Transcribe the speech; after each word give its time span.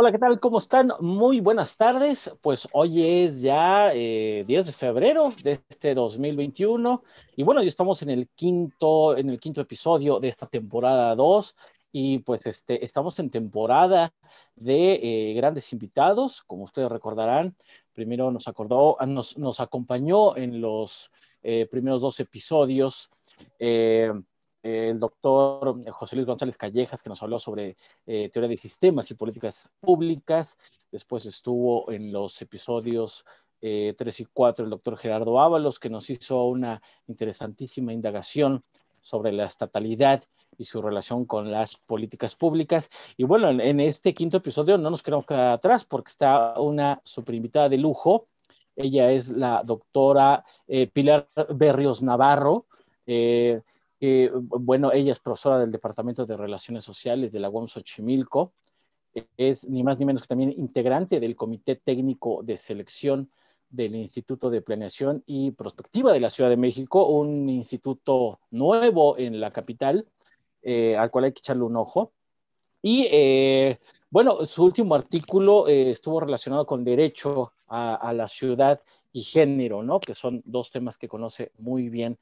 Hola, 0.00 0.12
¿qué 0.12 0.18
tal? 0.20 0.38
¿Cómo 0.38 0.58
están? 0.58 0.92
Muy 1.00 1.40
buenas 1.40 1.76
tardes. 1.76 2.32
Pues 2.40 2.68
hoy 2.70 3.02
es 3.02 3.40
ya 3.40 3.90
10 3.90 3.96
eh, 3.96 4.44
de 4.46 4.72
febrero 4.72 5.32
de 5.42 5.60
este 5.68 5.92
2021 5.92 7.02
y 7.34 7.42
bueno, 7.42 7.62
ya 7.62 7.68
estamos 7.68 8.00
en 8.02 8.10
el 8.10 8.28
quinto, 8.28 9.16
en 9.16 9.28
el 9.28 9.40
quinto 9.40 9.60
episodio 9.60 10.20
de 10.20 10.28
esta 10.28 10.46
temporada 10.46 11.16
2 11.16 11.56
y 11.90 12.20
pues 12.20 12.46
este, 12.46 12.84
estamos 12.84 13.18
en 13.18 13.28
temporada 13.28 14.14
de 14.54 15.00
eh, 15.02 15.34
grandes 15.34 15.72
invitados, 15.72 16.44
como 16.44 16.62
ustedes 16.62 16.92
recordarán. 16.92 17.56
Primero 17.92 18.30
nos 18.30 18.46
acordó, 18.46 18.98
nos, 19.04 19.36
nos 19.36 19.58
acompañó 19.58 20.36
en 20.36 20.60
los 20.60 21.10
eh, 21.42 21.66
primeros 21.68 22.02
dos 22.02 22.20
episodios 22.20 23.10
el 24.62 24.98
doctor 24.98 25.80
José 25.90 26.16
Luis 26.16 26.26
González 26.26 26.56
Callejas, 26.56 27.02
que 27.02 27.08
nos 27.08 27.22
habló 27.22 27.38
sobre 27.38 27.76
eh, 28.06 28.28
teoría 28.30 28.48
de 28.48 28.56
sistemas 28.56 29.10
y 29.10 29.14
políticas 29.14 29.68
públicas. 29.80 30.58
Después 30.90 31.26
estuvo 31.26 31.90
en 31.92 32.12
los 32.12 32.40
episodios 32.42 33.24
3 33.60 33.60
eh, 33.62 34.22
y 34.22 34.24
4 34.32 34.64
el 34.64 34.70
doctor 34.70 34.96
Gerardo 34.96 35.40
Ábalos, 35.40 35.78
que 35.78 35.90
nos 35.90 36.10
hizo 36.10 36.44
una 36.44 36.82
interesantísima 37.06 37.92
indagación 37.92 38.64
sobre 39.02 39.32
la 39.32 39.44
estatalidad 39.44 40.22
y 40.56 40.64
su 40.64 40.82
relación 40.82 41.24
con 41.24 41.50
las 41.50 41.76
políticas 41.76 42.34
públicas. 42.34 42.90
Y 43.16 43.24
bueno, 43.24 43.50
en, 43.50 43.80
este 43.80 44.12
quinto 44.12 44.38
episodio 44.38 44.76
no 44.76 44.90
nos 44.90 45.02
quedamos 45.02 45.26
quedar 45.26 45.52
atrás 45.52 45.84
porque 45.84 46.10
está 46.10 46.58
una 46.60 47.00
super 47.04 47.34
invitada 47.34 47.68
de 47.68 47.78
lujo. 47.78 48.26
Ella 48.74 49.10
es 49.10 49.30
la 49.30 49.62
doctora 49.64 50.44
eh, 50.66 50.88
Pilar 50.88 51.28
Berrios 51.54 52.02
Navarro. 52.02 52.66
Eh, 53.06 53.60
eh, 54.00 54.30
bueno, 54.32 54.92
ella 54.92 55.12
es 55.12 55.20
profesora 55.20 55.58
del 55.58 55.70
Departamento 55.70 56.24
de 56.24 56.36
Relaciones 56.36 56.84
Sociales 56.84 57.32
de 57.32 57.40
la 57.40 57.50
UAM 57.50 57.66
Xochimilco. 57.66 58.52
Es 59.36 59.68
ni 59.68 59.82
más 59.82 59.98
ni 59.98 60.04
menos 60.04 60.22
que 60.22 60.28
también 60.28 60.54
integrante 60.56 61.18
del 61.18 61.34
Comité 61.34 61.76
Técnico 61.76 62.42
de 62.42 62.56
Selección 62.56 63.30
del 63.70 63.96
Instituto 63.96 64.50
de 64.50 64.62
Planeación 64.62 65.22
y 65.26 65.50
Prospectiva 65.50 66.12
de 66.12 66.20
la 66.20 66.30
Ciudad 66.30 66.50
de 66.50 66.56
México, 66.56 67.06
un 67.08 67.48
instituto 67.48 68.38
nuevo 68.50 69.18
en 69.18 69.40
la 69.40 69.50
capital, 69.50 70.06
eh, 70.62 70.96
al 70.96 71.10
cual 71.10 71.24
hay 71.24 71.32
que 71.32 71.40
echarle 71.40 71.64
un 71.64 71.76
ojo. 71.76 72.12
Y 72.80 73.08
eh, 73.10 73.80
bueno, 74.10 74.46
su 74.46 74.64
último 74.64 74.94
artículo 74.94 75.66
estuvo 75.66 76.20
relacionado 76.20 76.64
con 76.64 76.84
derecho 76.84 77.52
a, 77.66 78.12
la 78.14 78.28
ciudad 78.28 78.80
y 79.12 79.22
género, 79.22 79.82
¿no? 79.82 80.00
Que 80.00 80.14
son 80.14 80.42
dos 80.46 80.70
temas 80.70 80.96
que 80.96 81.08
conoce 81.08 81.52
muy 81.58 81.88
bien 81.88 82.18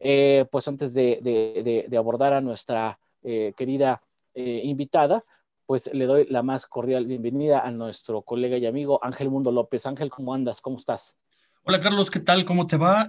eh, 0.00 0.46
pues 0.50 0.66
antes 0.66 0.94
de, 0.94 1.86
abordar 1.96 2.32
a 2.32 2.40
nuestra 2.40 2.98
eh, 3.22 3.52
querida 3.56 4.02
eh, 4.34 4.62
invitada, 4.64 5.24
pues 5.66 5.92
le 5.92 6.06
doy 6.06 6.26
la 6.28 6.42
más 6.42 6.66
cordial 6.66 7.06
bienvenida 7.06 7.60
a 7.60 7.70
nuestro 7.70 8.22
colega 8.22 8.56
y 8.56 8.66
amigo 8.66 8.98
Ángel 9.02 9.30
Mundo 9.30 9.52
López. 9.52 9.86
Ángel, 9.86 10.10
¿cómo 10.10 10.34
andas? 10.34 10.60
¿Cómo 10.60 10.78
estás? 10.78 11.16
Hola 11.62 11.80
Carlos, 11.80 12.10
¿qué 12.10 12.20
tal? 12.20 12.46
¿Cómo 12.46 12.66
te 12.66 12.78
va? 12.78 13.08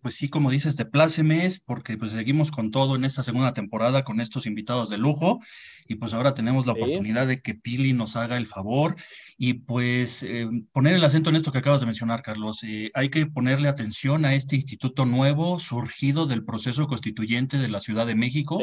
pues 0.00 0.14
sí, 0.14 0.28
como 0.28 0.50
dices, 0.50 0.76
te 0.76 0.84
plácemes 0.84 1.58
porque 1.58 1.98
pues 1.98 2.12
seguimos 2.12 2.52
con 2.52 2.70
todo 2.70 2.94
en 2.94 3.04
esta 3.04 3.24
segunda 3.24 3.52
temporada 3.52 4.04
con 4.04 4.20
estos 4.20 4.46
invitados 4.46 4.88
de 4.88 4.98
lujo 4.98 5.40
y 5.88 5.96
pues 5.96 6.14
ahora 6.14 6.32
tenemos 6.32 6.64
la 6.64 6.74
oportunidad 6.74 7.26
de 7.26 7.42
que 7.42 7.54
Pili 7.54 7.92
nos 7.92 8.14
haga 8.14 8.36
el 8.36 8.46
favor 8.46 8.94
y 9.36 9.54
pues 9.54 10.22
eh, 10.22 10.46
poner 10.72 10.94
el 10.94 11.04
acento 11.04 11.30
en 11.30 11.36
esto 11.36 11.50
que 11.50 11.58
acabas 11.58 11.80
de 11.80 11.86
mencionar, 11.86 12.22
Carlos. 12.22 12.60
Eh, 12.62 12.90
hay 12.94 13.08
que 13.08 13.26
ponerle 13.26 13.68
atención 13.68 14.24
a 14.24 14.34
este 14.34 14.54
instituto 14.54 15.04
nuevo 15.04 15.58
surgido 15.58 16.26
del 16.26 16.44
proceso 16.44 16.86
constituyente 16.86 17.58
de 17.58 17.68
la 17.68 17.80
Ciudad 17.80 18.06
de 18.06 18.14
México. 18.14 18.60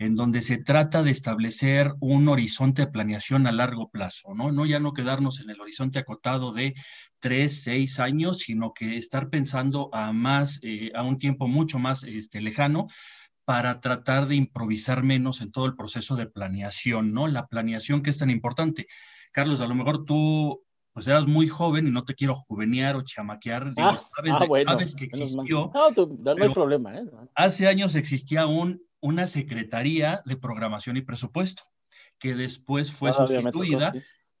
En 0.00 0.16
donde 0.16 0.40
se 0.40 0.56
trata 0.56 1.02
de 1.02 1.10
establecer 1.10 1.92
un 2.00 2.26
horizonte 2.28 2.86
de 2.86 2.90
planeación 2.90 3.46
a 3.46 3.52
largo 3.52 3.90
plazo, 3.90 4.34
¿no? 4.34 4.50
No 4.50 4.64
ya 4.64 4.80
no 4.80 4.94
quedarnos 4.94 5.40
en 5.40 5.50
el 5.50 5.60
horizonte 5.60 5.98
acotado 5.98 6.54
de 6.54 6.74
tres, 7.18 7.62
seis 7.62 8.00
años, 8.00 8.38
sino 8.38 8.72
que 8.72 8.96
estar 8.96 9.28
pensando 9.28 9.90
a 9.92 10.10
más, 10.14 10.58
eh, 10.62 10.90
a 10.94 11.02
un 11.02 11.18
tiempo 11.18 11.48
mucho 11.48 11.78
más 11.78 12.02
este, 12.04 12.40
lejano, 12.40 12.86
para 13.44 13.78
tratar 13.80 14.26
de 14.26 14.36
improvisar 14.36 15.02
menos 15.02 15.42
en 15.42 15.52
todo 15.52 15.66
el 15.66 15.76
proceso 15.76 16.16
de 16.16 16.26
planeación, 16.26 17.12
¿no? 17.12 17.28
La 17.28 17.46
planeación 17.46 18.02
que 18.02 18.08
es 18.08 18.16
tan 18.16 18.30
importante. 18.30 18.86
Carlos, 19.32 19.60
a 19.60 19.66
lo 19.66 19.74
mejor 19.74 20.06
tú 20.06 20.62
pues 20.94 21.06
eras 21.08 21.26
muy 21.26 21.46
joven 21.46 21.86
y 21.86 21.90
no 21.90 22.04
te 22.04 22.14
quiero 22.14 22.36
juvenear 22.36 22.96
o 22.96 23.02
chamaquear, 23.02 23.72
ah, 23.76 24.02
sabes, 24.16 24.32
ah, 24.34 24.46
sabes, 24.66 24.96
que 24.96 25.04
existió. 25.04 25.70
No, 25.74 26.34
no, 26.34 26.42
hay 26.42 26.54
problema. 26.54 26.96
¿eh? 26.96 27.04
Hace 27.34 27.68
años 27.68 27.94
existía 27.94 28.46
un, 28.46 28.82
una 29.00 29.26
Secretaría 29.26 30.22
de 30.24 30.36
Programación 30.36 30.96
y 30.96 31.02
Presupuesto, 31.02 31.62
que 32.18 32.34
después 32.34 32.92
fue 32.92 33.12
sustituida 33.12 33.92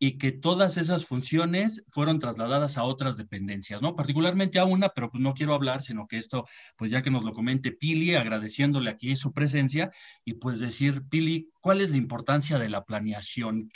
y 0.02 0.16
que 0.16 0.32
todas 0.32 0.78
esas 0.78 1.04
funciones 1.04 1.84
fueron 1.90 2.18
trasladadas 2.18 2.78
a 2.78 2.84
otras 2.84 3.18
dependencias, 3.18 3.82
¿no? 3.82 3.94
Particularmente 3.94 4.58
a 4.58 4.64
una, 4.64 4.88
pero 4.88 5.10
pues 5.10 5.22
no 5.22 5.34
quiero 5.34 5.54
hablar, 5.54 5.82
sino 5.82 6.06
que 6.06 6.16
esto, 6.16 6.46
pues 6.76 6.90
ya 6.90 7.02
que 7.02 7.10
nos 7.10 7.22
lo 7.22 7.34
comente 7.34 7.70
Pili, 7.70 8.14
agradeciéndole 8.14 8.88
aquí 8.88 9.14
su 9.14 9.34
presencia 9.34 9.90
y 10.24 10.34
pues 10.34 10.58
decir, 10.58 11.02
Pili, 11.10 11.50
¿cuál 11.60 11.82
es 11.82 11.90
la 11.90 11.98
importancia 11.98 12.58
de 12.58 12.70
la 12.70 12.84
planeación? 12.84 13.70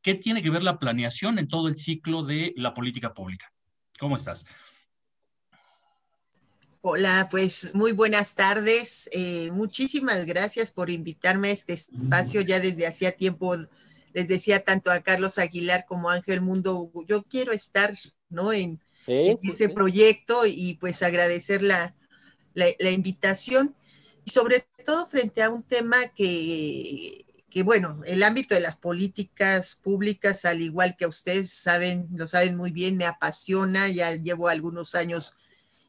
¿Qué 0.00 0.14
tiene 0.14 0.42
que 0.42 0.50
ver 0.50 0.62
la 0.62 0.78
planeación 0.78 1.38
en 1.38 1.48
todo 1.48 1.68
el 1.68 1.76
ciclo 1.76 2.22
de 2.22 2.54
la 2.56 2.72
política 2.72 3.12
pública? 3.12 3.52
¿Cómo 3.98 4.16
estás? 4.16 4.46
Hola, 6.80 7.28
pues 7.30 7.74
muy 7.74 7.92
buenas 7.92 8.34
tardes. 8.34 9.08
Eh, 9.12 9.50
muchísimas 9.52 10.26
gracias 10.26 10.70
por 10.70 10.90
invitarme 10.90 11.48
a 11.48 11.52
este 11.52 11.72
espacio. 11.72 12.40
Ya 12.40 12.60
desde 12.60 12.86
hacía 12.86 13.12
tiempo 13.12 13.56
les 14.12 14.28
decía 14.28 14.64
tanto 14.64 14.90
a 14.90 15.00
Carlos 15.00 15.38
Aguilar 15.38 15.86
como 15.86 16.08
a 16.08 16.14
Ángel 16.14 16.40
Mundo, 16.40 16.90
yo 17.06 17.24
quiero 17.24 17.52
estar, 17.52 17.96
¿no? 18.30 18.52
En, 18.52 18.80
ese 19.06 19.70
proyecto 19.70 20.44
y 20.44 20.76
pues 20.78 21.02
agradecer 21.02 21.62
la, 21.62 21.94
la 22.52 22.90
invitación 22.90 23.74
y 24.26 24.30
sobre 24.30 24.66
todo 24.84 25.06
frente 25.06 25.42
a 25.42 25.48
un 25.48 25.62
tema 25.62 25.96
que 26.14 27.24
que 27.50 27.62
bueno, 27.62 28.02
el 28.04 28.22
ámbito 28.22 28.54
de 28.54 28.60
las 28.60 28.76
políticas 28.76 29.74
públicas, 29.76 30.44
al 30.44 30.60
igual 30.60 30.96
que 30.98 31.06
ustedes 31.06 31.50
saben, 31.50 32.06
lo 32.14 32.26
saben 32.26 32.56
muy 32.56 32.72
bien, 32.72 32.96
me 32.96 33.06
apasiona, 33.06 33.88
ya 33.88 34.14
llevo 34.14 34.48
algunos 34.48 34.94
años 34.94 35.34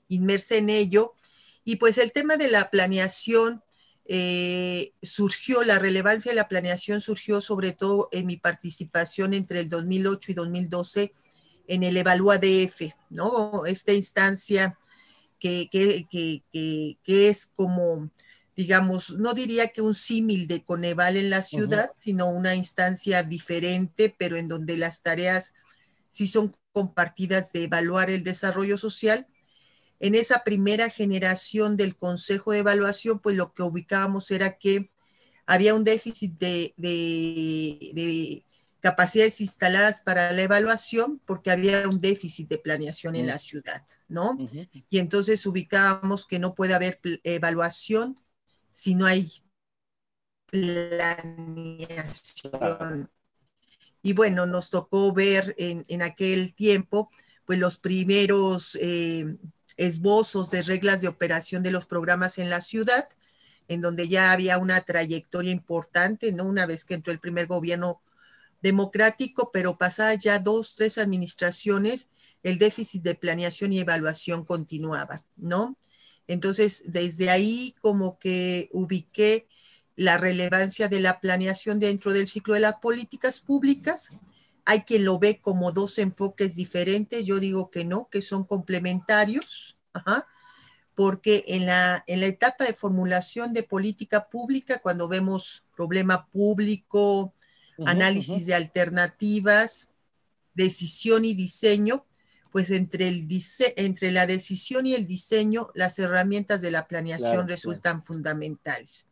inmersa 0.10 0.56
en 0.56 0.70
ello. 0.70 1.16
Y 1.64 1.78
pues 1.78 1.98
el 1.98 2.12
tema 2.12 2.36
de 2.36 2.50
la 2.50 2.70
planeación 2.70 3.64
eh, 4.06 4.92
surgió, 5.02 5.64
la 5.64 5.80
relevancia 5.80 6.32
de 6.32 6.36
la 6.36 6.50
planeación 6.50 7.00
surgió 7.00 7.40
sobre 7.40 7.72
todo 7.72 8.10
en 8.12 8.28
mi 8.28 8.38
participación 8.38 9.34
entre 9.34 9.62
el 9.62 9.70
2008 9.70 10.32
y 10.32 10.36
2012 10.36 11.12
en 11.68 11.84
el 11.84 11.96
Evalúa 11.96 12.40
DF, 12.40 12.92
¿no? 13.10 13.66
Esta 13.66 13.94
instancia 13.94 14.78
que, 15.40 15.70
que, 15.72 16.08
que, 16.10 16.44
que 16.52 17.30
es 17.30 17.46
como 17.56 18.10
digamos, 18.60 19.12
no 19.12 19.34
diría 19.34 19.70
que 19.70 19.82
un 19.82 19.96
símil 19.96 20.46
de 20.50 20.66
Coneval 20.66 21.16
en 21.16 21.30
la 21.30 21.44
ciudad, 21.44 21.92
sino 21.96 22.28
una 22.28 22.56
instancia 22.56 23.24
diferente, 23.24 24.14
pero 24.20 24.36
en 24.36 24.50
donde 24.50 24.76
las 24.76 25.02
tareas 25.02 25.54
sí 26.12 26.28
son 26.28 26.54
compartidas 26.74 27.54
de 27.54 27.64
evaluar 27.64 28.10
el 28.10 28.26
desarrollo 28.26 28.78
social. 28.78 29.28
En 30.00 30.16
esa 30.16 30.44
primera 30.44 30.90
generación 30.90 31.76
del 31.76 31.96
Consejo 31.96 32.52
de 32.52 32.60
Evaluación, 32.60 33.20
pues 33.20 33.36
lo 33.36 33.54
que 33.54 33.64
ubicábamos 33.64 34.32
era 34.32 34.58
que 34.58 34.92
había 35.46 35.74
un 35.74 35.84
déficit 35.84 36.38
de, 36.38 36.74
de, 36.78 38.44
capacidades 38.82 39.42
instaladas 39.42 40.02
para 40.02 40.32
la 40.32 40.42
evaluación 40.44 41.20
porque 41.26 41.52
había 41.52 41.90
un 41.90 42.00
déficit 42.00 42.48
de 42.48 42.60
planeación 42.60 43.18
en 43.18 43.28
la 43.28 43.38
ciudad, 43.38 43.86
¿no? 44.08 44.38
Y 44.90 45.00
entonces 45.00 45.46
ubicábamos 45.46 46.26
que 46.26 46.40
no 46.40 46.56
puede 46.56 46.76
haber 46.76 47.02
evaluación 47.24 48.18
si 48.70 48.96
no 48.96 49.06
hay 49.06 49.44
planeación. 50.46 51.90
Y 54.02 54.14
bueno, 54.14 54.46
nos 54.46 54.70
tocó 54.70 55.12
ver 55.14 55.56
en, 55.58 56.02
aquel 56.02 56.54
tiempo, 56.54 57.10
pues 57.46 57.60
los 57.60 57.78
primeros 57.78 58.78
eh, 58.82 59.36
esbozos 59.80 60.52
de 60.52 60.62
reglas 60.62 61.02
de 61.02 61.08
operación 61.08 61.64
de 61.64 61.72
los 61.72 61.86
programas 61.86 62.38
en 62.38 62.50
la 62.50 62.60
ciudad, 62.60 63.08
en 63.70 63.82
donde 63.82 64.10
ya 64.10 64.34
había 64.34 64.58
una 64.58 64.82
trayectoria 64.82 65.52
importante, 65.52 66.32
¿no? 66.34 66.44
Una 66.44 66.66
vez 66.66 66.84
que 66.84 66.96
entró 66.96 67.14
el 67.14 67.20
primer 67.20 67.48
gobierno 67.48 68.02
democrático, 68.62 69.52
pero 69.54 69.78
pasadas 69.78 70.20
ya 70.20 70.38
dos, 70.40 70.76
tres 70.76 70.98
administraciones, 70.98 72.10
el 72.44 72.58
déficit 72.58 73.04
de 73.04 73.16
planeación 73.16 73.72
y 73.72 73.80
evaluación 73.80 74.44
continuaba, 74.44 75.24
¿no? 75.38 75.78
Entonces, 76.28 76.84
desde 76.88 77.30
ahí 77.30 77.74
como 77.82 78.20
que 78.20 78.70
ubiqué 78.74 79.48
la 79.96 80.18
relevancia 80.18 80.90
de 80.90 81.00
la 81.00 81.22
planeación 81.22 81.80
dentro 81.80 82.12
del 82.12 82.28
ciclo 82.28 82.54
de 82.54 82.60
las 82.62 82.76
políticas 82.76 83.40
públicas. 83.40 84.12
Hay 84.66 84.82
quien 84.82 85.06
lo 85.06 85.20
ve 85.20 85.40
como 85.42 85.72
dos 85.72 85.98
enfoques 85.98 86.56
diferentes, 86.56 87.26
yo 87.26 87.40
digo 87.40 87.72
que 87.72 87.86
no, 87.86 88.10
que 88.12 88.22
son 88.22 88.44
complementarios, 88.44 89.78
porque 90.96 91.44
en 91.48 91.66
la, 91.66 92.04
en 92.08 92.20
la 92.20 92.28
etapa 92.28 92.66
de 92.66 92.74
formulación 92.74 93.54
de 93.54 93.64
política 93.64 94.30
pública, 94.30 94.80
cuando 94.80 95.08
vemos 95.08 95.64
problema 95.76 96.28
público, 96.28 97.34
análisis 97.86 98.46
de 98.46 98.56
alternativas, 98.56 99.90
decisión 100.54 101.26
y 101.26 101.34
diseño, 101.34 102.06
pues 102.52 102.72
entre, 102.72 103.08
el 103.08 103.28
entre 103.76 104.12
la 104.12 104.26
decisión 104.26 104.86
y 104.86 104.96
el 104.96 105.06
diseño, 105.06 105.70
las 105.76 106.00
herramientas 106.00 106.62
de 106.62 106.72
la 106.72 106.88
planeación 106.88 107.48
resultan 107.48 108.04
fundamentales. 108.04 109.08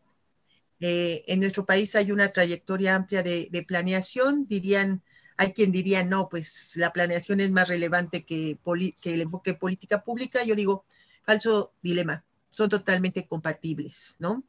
Eh, 0.79 1.23
en 1.27 1.39
nuestro 1.39 1.65
país 1.65 1.95
hay 1.95 2.11
una 2.11 2.29
trayectoria 2.29 2.95
amplia 2.95 3.23
de, 3.23 3.65
planeación, 3.67 4.47
dirían, 4.47 5.03
hay 5.37 5.53
quien 5.53 5.71
diría, 5.71 6.03
no, 6.03 6.29
pues 6.29 6.73
la 6.75 6.91
planeación 6.91 7.39
es 7.39 7.51
más 7.51 7.67
relevante 7.67 8.25
que, 8.25 8.57
el 9.03 9.21
enfoque 9.21 9.53
política 9.53 10.03
pública. 10.03 10.43
Yo 10.43 10.55
digo, 10.55 10.85
falso 11.23 11.73
dilema, 11.81 12.25
son 12.49 12.69
totalmente 12.69 13.27
compatibles, 13.27 14.15
¿no? 14.19 14.43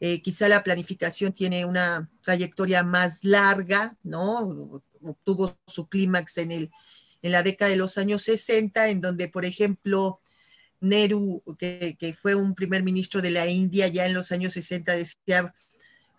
Eh, 0.00 0.22
quizá 0.22 0.48
la 0.48 0.62
planificación 0.62 1.32
tiene 1.32 1.64
una 1.64 2.08
trayectoria 2.22 2.82
más 2.82 3.24
larga, 3.24 3.96
¿no? 4.02 4.82
Obtuvo 5.02 5.56
su 5.66 5.88
clímax 5.88 6.38
en, 6.38 6.52
en 6.52 7.32
la 7.32 7.42
década 7.42 7.70
de 7.70 7.76
los 7.76 7.98
años 7.98 8.22
60, 8.22 8.88
en 8.88 9.00
donde, 9.00 9.28
por 9.28 9.44
ejemplo, 9.44 10.20
Nehru, 10.80 11.42
que, 11.58 12.16
fue 12.20 12.34
un 12.34 12.54
primer 12.54 12.82
ministro 12.82 13.20
de 13.20 13.30
la 13.30 13.48
India 13.48 13.88
ya 13.88 14.06
en 14.06 14.14
los 14.14 14.32
años 14.32 14.52
60, 14.52 14.92
decía, 14.94 15.54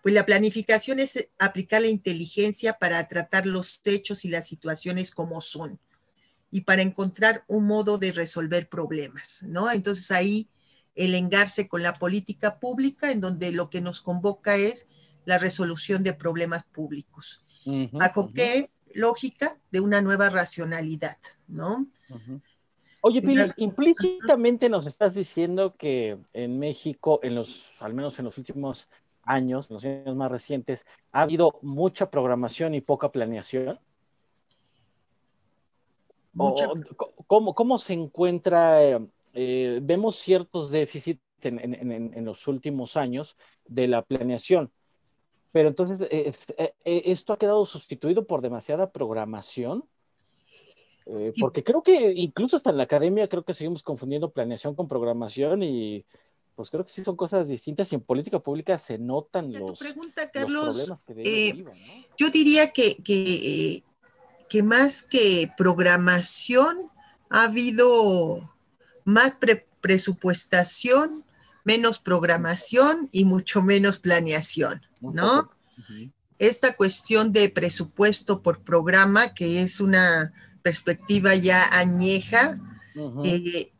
pues 0.02 0.14
la 0.14 0.26
planificación 0.26 1.00
es 1.00 1.28
aplicar 1.38 1.82
la 1.82 1.88
inteligencia 1.88 2.74
para 2.74 3.06
tratar 3.08 3.46
los 3.46 3.80
hechos 3.84 4.24
y 4.24 4.28
las 4.28 4.48
situaciones 4.48 5.10
como 5.10 5.40
son 5.40 5.78
y 6.50 6.62
para 6.62 6.82
encontrar 6.82 7.44
un 7.46 7.66
modo 7.66 7.98
de 7.98 8.12
resolver 8.12 8.68
problemas, 8.68 9.42
¿no? 9.44 9.70
Entonces 9.70 10.10
ahí 10.10 10.48
el 10.94 11.14
engarce 11.14 11.68
con 11.68 11.82
la 11.82 11.94
política 11.94 12.58
pública, 12.58 13.12
en 13.12 13.20
donde 13.20 13.52
lo 13.52 13.70
que 13.70 13.80
nos 13.80 14.00
convoca 14.00 14.56
es 14.56 14.86
la 15.24 15.38
resolución 15.38 16.02
de 16.02 16.12
problemas 16.12 16.64
públicos. 16.64 17.44
¿Bajo 17.92 18.32
qué 18.32 18.70
lógica? 18.94 19.56
De 19.70 19.80
una 19.80 20.02
nueva 20.02 20.30
racionalidad, 20.30 21.18
¿no? 21.46 21.86
Oye, 23.02 23.22
Pili, 23.22 23.50
implícitamente 23.56 24.68
nos 24.68 24.86
estás 24.86 25.14
diciendo 25.14 25.74
que 25.76 26.18
en 26.32 26.58
México, 26.58 27.20
en 27.22 27.34
los, 27.34 27.80
al 27.80 27.94
menos 27.94 28.18
en 28.18 28.26
los 28.26 28.36
últimos 28.36 28.88
años, 29.30 29.70
en 29.70 29.74
los 29.74 29.84
años 29.84 30.16
más 30.16 30.30
recientes, 30.30 30.86
ha 31.12 31.22
habido 31.22 31.58
mucha 31.62 32.10
programación 32.10 32.74
y 32.74 32.80
poca 32.80 33.10
planeación. 33.12 33.78
¿cómo, 37.26 37.54
¿Cómo 37.54 37.78
se 37.78 37.92
encuentra 37.92 38.82
eh, 38.82 39.00
eh, 39.32 39.78
vemos 39.82 40.16
ciertos 40.16 40.70
déficits 40.70 41.22
en, 41.42 42.24
los 42.24 42.46
últimos 42.48 42.96
años 42.96 43.36
de 43.66 43.88
la 43.88 44.02
planeación. 44.02 44.70
Pero 45.52 45.68
entonces, 45.68 46.00
eh, 46.10 46.30
eh, 46.58 46.72
¿esto 47.06 47.32
ha 47.32 47.38
quedado 47.38 47.64
sustituido 47.64 48.26
por 48.26 48.40
demasiada 48.40 48.90
programación? 48.90 49.84
porque 51.40 51.64
creo 51.64 51.82
que 51.82 52.12
incluso 52.12 52.56
hasta 52.56 52.70
en 52.70 52.76
la 52.76 52.84
academia 52.84 53.26
creo 53.26 53.42
que 53.42 53.52
seguimos 53.52 53.82
confundiendo 53.82 54.30
planeación 54.30 54.76
con 54.76 54.86
programación 54.86 55.64
y 55.64 56.04
pues 56.60 56.68
creo 56.68 56.84
que 56.84 56.92
sí 56.92 57.02
son 57.02 57.16
cosas 57.16 57.48
distintas 57.48 57.90
y 57.90 57.94
en 57.94 58.02
política 58.02 58.38
pública 58.38 58.76
se 58.76 58.98
notan 58.98 59.50
los, 59.50 59.78
pregunta, 59.78 60.30
problemas 60.30 61.02
que 61.04 61.64
Yo 62.18 62.28
diría 62.28 62.70
que, 62.70 62.96
que, 63.02 63.82
que 64.46 64.62
más 64.62 65.02
que 65.02 65.50
programación 65.56 66.90
ha 67.30 67.44
habido 67.44 68.52
más 69.06 69.38
presupuestación, 69.80 71.24
menos 71.64 71.98
programación 71.98 73.08
y 73.10 73.24
mucho 73.24 73.62
menos 73.62 73.98
planeación, 73.98 74.82
¿no? 75.00 75.48
Esta 76.38 76.76
cuestión 76.76 77.32
de 77.32 77.48
presupuesto 77.48 78.42
por 78.42 78.60
programa, 78.60 79.32
que 79.32 79.62
es 79.62 79.80
una 79.80 80.34
perspectiva 80.60 81.34
ya 81.34 81.64
añeja, 81.72 82.60
eh, 83.24 83.72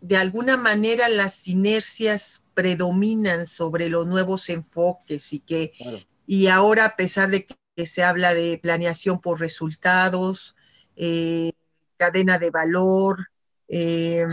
de 0.00 0.16
alguna 0.16 0.56
manera 0.56 1.08
las 1.08 1.46
inercias 1.46 2.44
predominan 2.54 3.46
sobre 3.46 3.88
los 3.88 4.06
nuevos 4.06 4.48
enfoques 4.48 5.32
y 5.32 5.40
que, 5.40 5.72
y 6.26 6.46
ahora 6.46 6.86
a 6.86 6.96
pesar 6.96 7.30
de 7.30 7.46
que 7.46 7.86
se 7.86 8.02
habla 8.02 8.34
de 8.34 8.58
planeación 8.62 9.20
por 9.20 9.40
resultados, 9.40 10.54
eh, 10.96 11.52
cadena 11.96 12.38
de 12.38 12.50
valor, 12.50 13.28
eh, 13.68 14.26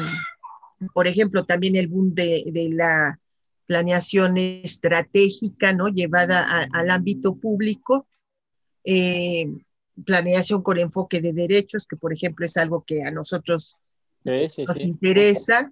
por 0.94 1.08
ejemplo, 1.08 1.44
también 1.44 1.76
el 1.76 1.88
boom 1.88 2.14
de, 2.14 2.70
la 2.72 3.20
planeación 3.66 4.38
estratégica, 4.38 5.74
¿no? 5.74 5.88
Llevada 5.88 6.68
al 6.72 6.90
ámbito 6.90 7.36
público. 7.36 8.08
Eh, 8.84 9.48
planeación 10.06 10.62
con 10.62 10.80
enfoque 10.80 11.20
de 11.20 11.34
derechos, 11.34 11.88
que 11.88 11.98
por 11.98 12.14
ejemplo 12.14 12.46
es 12.46 12.56
algo 12.58 12.84
que 12.86 13.04
a 13.04 13.12
nosotros 13.12 13.76
nos 14.68 14.82
interesa, 14.82 15.72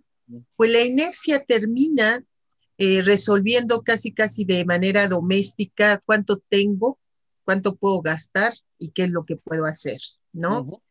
pues 0.56 0.72
la 0.72 0.84
inercia 0.84 1.44
termina 1.44 2.24
eh, 2.78 3.02
resolviendo 3.02 3.82
casi 3.84 4.12
casi 4.12 4.44
de 4.44 4.66
manera 4.66 5.08
doméstica 5.08 6.02
cuánto 6.06 6.42
tengo, 6.50 7.00
cuánto 7.46 7.76
puedo 7.76 8.02
gastar 8.02 8.54
y 8.78 8.90
qué 8.90 9.04
es 9.04 9.12
lo 9.12 9.26
que 9.26 9.38
puedo 9.38 9.66
hacer, 9.66 10.00
¿no? 10.34 10.82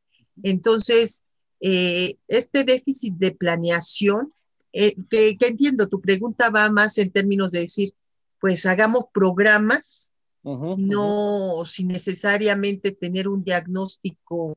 Entonces, 0.42 1.24
eh, 1.60 2.16
este 2.28 2.64
déficit 2.64 3.14
de 3.14 3.32
planeación, 3.32 4.32
eh, 4.72 4.94
que, 5.10 5.36
entiendo, 5.40 5.86
tu 5.86 6.00
pregunta 6.00 6.50
va 6.50 6.70
más 6.70 6.98
en 6.98 7.10
términos 7.10 7.50
de 7.50 7.60
decir, 7.60 7.94
pues 8.40 8.66
hagamos 8.66 9.04
programas, 9.12 10.12
no 10.42 11.64
sin 11.64 11.88
necesariamente 11.88 12.92
tener 12.92 13.28
un 13.28 13.42
diagnóstico 13.44 14.54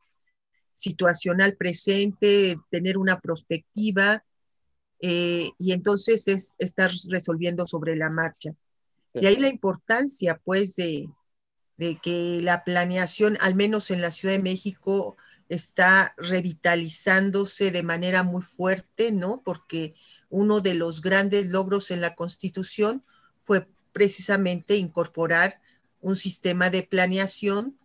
situacional 0.78 1.58
presente, 1.58 2.56
tener 2.70 2.98
una 2.98 3.20
perspectiva, 3.20 4.24
eh, 5.02 5.50
y 5.58 5.72
entonces 5.72 6.28
es 6.28 6.56
estar 6.60 6.92
resolviendo 7.10 7.66
sobre 7.68 7.96
la 7.96 8.10
marcha. 8.10 8.52
Y 9.14 9.26
ahí 9.26 9.38
la 9.38 9.48
importancia, 9.48 10.40
pues, 10.44 10.76
de, 10.76 11.10
de 11.78 12.00
que 12.02 12.40
la 12.44 12.64
planeación, 12.64 13.38
al 13.42 13.56
menos 13.56 13.90
en 13.90 14.02
la 14.02 14.12
Ciudad 14.12 14.36
de 14.36 14.44
México, 14.44 15.18
está 15.50 16.14
revitalizándose 16.18 17.72
de 17.72 17.82
manera 17.82 18.22
muy 18.22 18.44
fuerte, 18.44 19.12
¿no? 19.12 19.42
Porque 19.44 19.96
uno 20.30 20.62
de 20.62 20.76
los 20.76 21.02
grandes 21.02 21.48
logros 21.48 21.90
en 21.90 22.02
la 22.02 22.14
Constitución 22.14 23.04
fue 23.42 23.68
precisamente 23.94 24.76
incorporar 24.76 25.60
un 26.02 26.16
sistema 26.16 26.70
de 26.70 26.84
planeación 26.84 27.76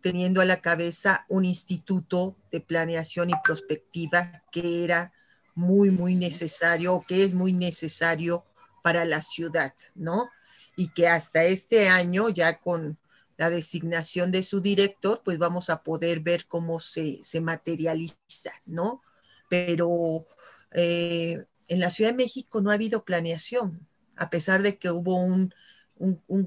teniendo 0.00 0.40
a 0.40 0.44
la 0.44 0.60
cabeza 0.60 1.24
un 1.28 1.44
instituto 1.44 2.36
de 2.52 2.60
planeación 2.60 3.30
y 3.30 3.34
prospectiva 3.42 4.42
que 4.52 4.84
era 4.84 5.12
muy, 5.54 5.90
muy 5.90 6.14
necesario, 6.14 7.04
que 7.06 7.24
es 7.24 7.34
muy 7.34 7.52
necesario 7.52 8.44
para 8.82 9.04
la 9.04 9.22
ciudad, 9.22 9.74
¿no? 9.94 10.30
Y 10.76 10.88
que 10.88 11.08
hasta 11.08 11.44
este 11.44 11.88
año, 11.88 12.28
ya 12.28 12.60
con 12.60 12.98
la 13.36 13.50
designación 13.50 14.30
de 14.30 14.42
su 14.42 14.60
director, 14.60 15.22
pues 15.24 15.38
vamos 15.38 15.70
a 15.70 15.82
poder 15.82 16.20
ver 16.20 16.46
cómo 16.46 16.80
se, 16.80 17.20
materializa, 17.40 18.52
¿no? 18.66 19.02
Pero 19.48 20.26
eh, 20.72 21.44
en 21.66 21.80
la 21.80 21.90
Ciudad 21.90 22.10
de 22.10 22.16
México 22.16 22.60
no 22.60 22.70
ha 22.70 22.74
habido 22.74 23.04
planeación, 23.04 23.86
a 24.16 24.30
pesar 24.30 24.62
de 24.62 24.78
que 24.78 24.90
hubo 24.90 25.16
un, 25.16 25.54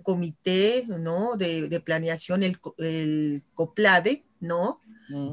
comité, 0.04 0.86
¿no? 0.88 1.36
De, 1.38 1.82
planeación, 1.84 2.44
el, 2.44 2.58
el, 2.78 3.44
COPLADE, 3.54 4.24
¿no? 4.40 4.80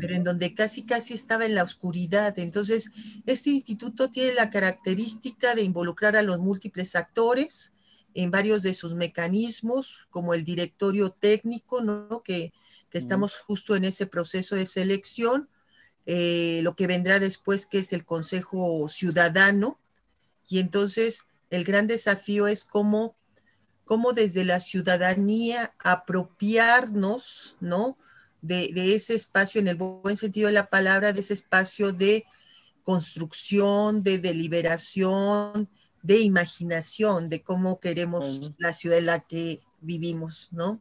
Pero 0.00 0.14
en 0.14 0.25
donde 0.25 0.54
casi, 0.54 0.84
casi 0.84 1.14
estaba 1.14 1.46
en 1.46 1.54
la 1.54 1.62
oscuridad. 1.62 2.37
Entonces, 2.38 2.90
este 3.26 3.50
instituto 3.50 4.10
tiene 4.10 4.34
la 4.34 4.50
característica 4.50 5.54
de 5.54 5.62
involucrar 5.62 6.16
a 6.16 6.22
los 6.22 6.40
múltiples 6.40 6.96
actores, 6.96 7.72
en 8.14 8.32
varios 8.32 8.62
de 8.62 8.75
sus 8.75 8.94
mecanismos, 8.94 10.08
como 10.10 10.34
el 10.34 10.44
directorio 10.44 11.10
técnico, 11.10 11.82
¿no? 11.82 12.22
que, 12.25 12.52
estamos 12.90 13.37
justo 13.37 13.76
en 13.76 13.84
ese 13.84 14.06
proceso 14.06 14.56
de 14.56 14.66
selección, 14.66 15.48
eh, 16.04 16.58
lo 16.64 16.75
que 16.75 16.88
vendrá 16.88 17.20
después, 17.20 17.64
que 17.64 17.78
es 17.78 17.92
el 17.92 18.04
Consejo 18.04 18.88
Ciudadano. 18.88 19.78
Y 20.48 20.58
entonces 20.58 21.26
el 21.50 21.62
gran 21.62 21.87
desafío 21.87 22.48
es 22.48 22.64
cómo, 22.64 23.14
cómo 23.88 24.12
desde 24.12 24.45
la 24.45 24.61
ciudadanía 24.61 25.73
apropiarnos, 25.83 27.57
¿no? 27.59 27.97
De, 28.42 28.68
de, 28.75 28.95
ese 28.95 29.14
espacio, 29.14 29.61
en 29.61 29.68
el 29.68 29.76
buen 29.76 30.16
sentido 30.16 30.47
de 30.47 30.52
la 30.52 30.68
palabra, 30.68 31.14
de 31.14 31.21
ese 31.21 31.33
espacio 31.33 31.92
de 31.92 32.25
construcción, 32.85 34.02
de 34.02 34.18
deliberación, 34.18 35.68
de 36.02 36.21
imaginación 36.21 37.30
de 37.30 37.42
cómo 37.42 37.80
queremos 37.80 38.52
la 38.59 38.75
ciudad 38.75 38.99
en 38.99 39.07
la 39.07 39.21
que 39.21 39.61
vivimos, 39.80 40.52
¿no? 40.52 40.80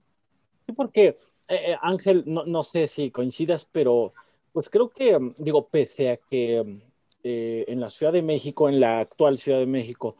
Sí, 0.65 0.73
porque, 0.73 1.07
eh, 1.07 1.17
eh, 1.47 1.77
Ángel, 1.81 2.23
no, 2.27 2.45
no, 2.45 2.61
sé 2.61 2.87
si 2.87 3.09
coincidas, 3.09 3.65
pero 3.71 4.13
pues 4.51 4.69
creo 4.69 4.89
que, 4.89 5.17
mm, 5.17 5.35
digo, 5.37 5.69
pese 5.69 6.11
a 6.11 6.17
que 6.17 6.61
mm, 6.61 6.81
eh, 7.23 7.65
en 7.67 7.79
la 7.79 7.89
Ciudad 7.89 8.11
de 8.11 8.21
México, 8.21 8.67
en 8.67 8.81
la 8.81 8.99
actual 8.99 9.37
Ciudad 9.37 9.59
de 9.59 9.65
México, 9.65 10.17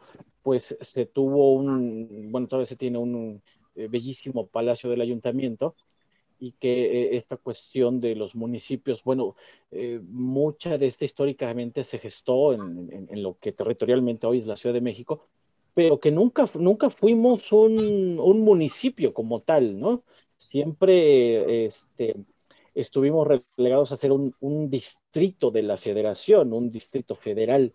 pues 0.48 0.76
se 0.80 1.06
tuvo 1.06 1.52
un, 1.52 2.30
bueno, 2.32 2.48
todavía 2.48 2.66
se 2.66 2.76
tiene 2.76 2.98
un 2.98 3.42
bellísimo 3.74 4.46
palacio 4.46 4.90
del 4.90 5.02
ayuntamiento, 5.02 5.76
y 6.40 6.52
que 6.52 6.84
eh, 6.84 7.16
esta 7.16 7.36
cuestión 7.36 8.00
de 8.00 8.14
los 8.14 8.34
municipios, 8.34 9.02
bueno, 9.02 9.36
eh, 9.70 10.00
mucha 10.02 10.78
de 10.78 10.86
esta 10.86 11.04
históricamente 11.04 11.84
se 11.84 11.98
gestó 11.98 12.52
en, 12.52 13.08
lo 13.22 13.36
que 13.38 13.52
territorialmente 13.52 14.26
hoy 14.26 14.38
es 14.38 14.46
la 14.46 14.56
Ciudad 14.56 14.74
de 14.74 14.80
México, 14.80 15.26
pero 15.74 16.00
que 16.00 16.10
nunca, 16.10 16.46
nunca 16.54 16.90
fuimos 16.90 17.52
un, 17.52 18.16
municipio 18.40 19.12
como 19.14 19.40
tal, 19.40 19.78
¿no? 19.78 20.02
Siempre 20.36 21.66
este, 21.66 22.16
estuvimos 22.74 23.26
relegados 23.56 23.92
a 23.92 23.96
ser 23.96 24.12
un, 24.12 24.70
distrito 24.70 25.50
de 25.50 25.62
la 25.62 25.76
federación, 25.76 26.52
un 26.52 26.70
distrito 26.70 27.14
federal. 27.14 27.72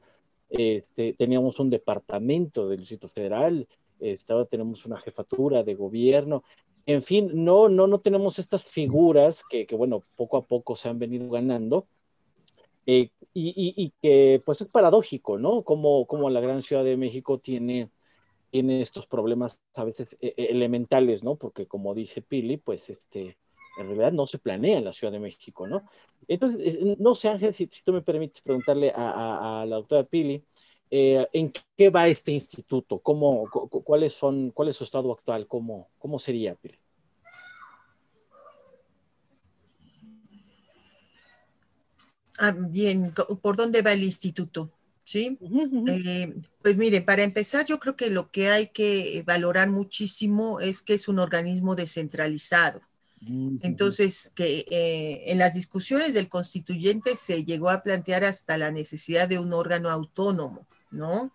Este, 0.54 1.14
teníamos 1.14 1.60
un 1.60 1.72
departamento 1.72 2.70
del 2.70 2.80
distrito 2.80 3.08
federal, 3.08 3.68
estaba, 4.00 4.46
tenemos 4.46 4.86
una 4.86 5.00
jefatura 5.00 5.64
de 5.64 5.74
gobierno, 5.74 6.44
en 6.86 7.02
fin, 7.02 7.32
no, 7.34 7.70
no, 7.70 7.88
no 7.88 8.00
tenemos 8.00 8.40
estas 8.40 8.66
figuras 8.66 9.44
que, 9.50 9.66
bueno, 9.72 10.04
poco 10.16 10.38
a 10.38 10.46
poco 10.46 10.76
se 10.76 10.90
han 10.90 11.00
venido 11.00 11.30
ganando. 11.30 11.88
Eh, 12.86 13.10
y, 13.34 13.94
que 14.02 14.42
pues 14.46 14.62
es 14.62 14.68
paradójico, 14.68 15.40
¿no? 15.40 15.64
Como, 15.64 16.06
como 16.06 16.30
la 16.30 16.42
gran 16.42 16.62
Ciudad 16.62 16.84
de 16.84 16.98
México 16.98 17.40
tiene, 17.40 17.90
tiene 18.52 18.82
estos 18.82 19.08
problemas 19.08 19.60
a 19.76 19.86
veces 19.86 20.18
e, 20.20 20.34
e, 20.38 20.52
elementales, 20.52 21.24
¿no? 21.24 21.36
Porque 21.36 21.66
como 21.66 21.96
dice 21.96 22.22
Pili, 22.22 22.58
pues 22.58 22.90
este, 22.90 23.38
en 23.78 23.88
realidad 23.88 24.12
no 24.12 24.28
se 24.28 24.40
planea 24.40 24.78
en 24.78 24.86
la 24.86 24.94
Ciudad 24.94 25.12
de 25.12 25.20
México, 25.20 25.68
¿no? 25.68 25.84
Entonces, 26.28 26.78
no 27.00 27.16
sé, 27.16 27.30
Ángel, 27.30 27.54
si, 27.54 27.68
tú 27.68 27.94
me 27.94 28.02
permites 28.02 28.42
preguntarle 28.42 28.92
a, 28.96 29.66
la 29.68 29.76
doctora 29.78 30.04
Pili, 30.04 30.44
eh, 30.90 31.28
¿en 31.34 31.52
qué 31.76 31.90
va 31.90 32.08
este 32.08 32.32
instituto? 32.32 33.00
¿Cómo, 33.00 33.50
cuáles 33.50 34.14
son, 34.14 34.52
¿Cuál 34.52 34.70
es 34.70 34.76
su 34.76 34.84
estado 34.84 35.12
actual? 35.12 35.48
¿Cómo, 35.48 35.90
cómo 35.98 36.20
sería, 36.20 36.56
Pili? 36.56 36.78
Ah, 42.40 42.54
bien, 42.58 43.14
¿por 43.42 43.56
dónde 43.56 43.82
va 43.82 43.94
el 43.94 44.04
instituto? 44.04 44.72
Sí, 45.04 45.38
eh, 45.88 46.34
pues 46.62 46.78
mire, 46.78 47.02
para 47.02 47.24
empezar, 47.24 47.66
yo 47.66 47.78
creo 47.78 47.96
que 47.96 48.10
lo 48.10 48.32
que 48.32 48.50
hay 48.50 48.68
que 48.68 49.24
valorar 49.28 49.70
muchísimo 49.70 50.60
es 50.60 50.82
que 50.82 50.94
es 50.94 51.08
un 51.08 51.20
organismo 51.20 51.76
descentralizado. 51.76 52.82
Entonces, 53.62 54.32
que 54.36 54.66
eh, 54.70 55.32
en 55.32 55.38
las 55.40 55.54
discusiones 55.54 56.14
del 56.14 56.30
constituyente 56.30 57.16
se 57.16 57.46
llegó 57.46 57.70
a 57.70 57.84
plantear 57.84 58.24
hasta 58.24 58.58
la 58.58 58.72
necesidad 58.72 59.28
de 59.28 59.40
un 59.40 59.54
órgano 59.54 59.90
autónomo. 59.90 60.68
¿no? 60.94 61.34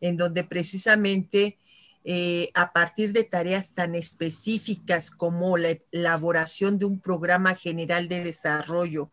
En 0.00 0.16
donde 0.16 0.44
precisamente 0.44 1.56
eh, 2.04 2.50
a 2.54 2.72
partir 2.72 3.12
de 3.12 3.24
tareas 3.24 3.72
tan 3.74 3.94
específicas 3.94 5.10
como 5.10 5.56
la 5.56 5.78
elaboración 5.90 6.78
de 6.78 6.86
un 6.86 7.00
programa 7.00 7.54
general 7.54 8.08
de 8.08 8.22
desarrollo 8.22 9.10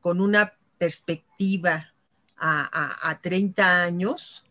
con 0.00 0.20
una 0.20 0.54
perspectiva 0.78 1.92
a, 2.42 3.20
30 3.22 3.82
años, 3.82 4.46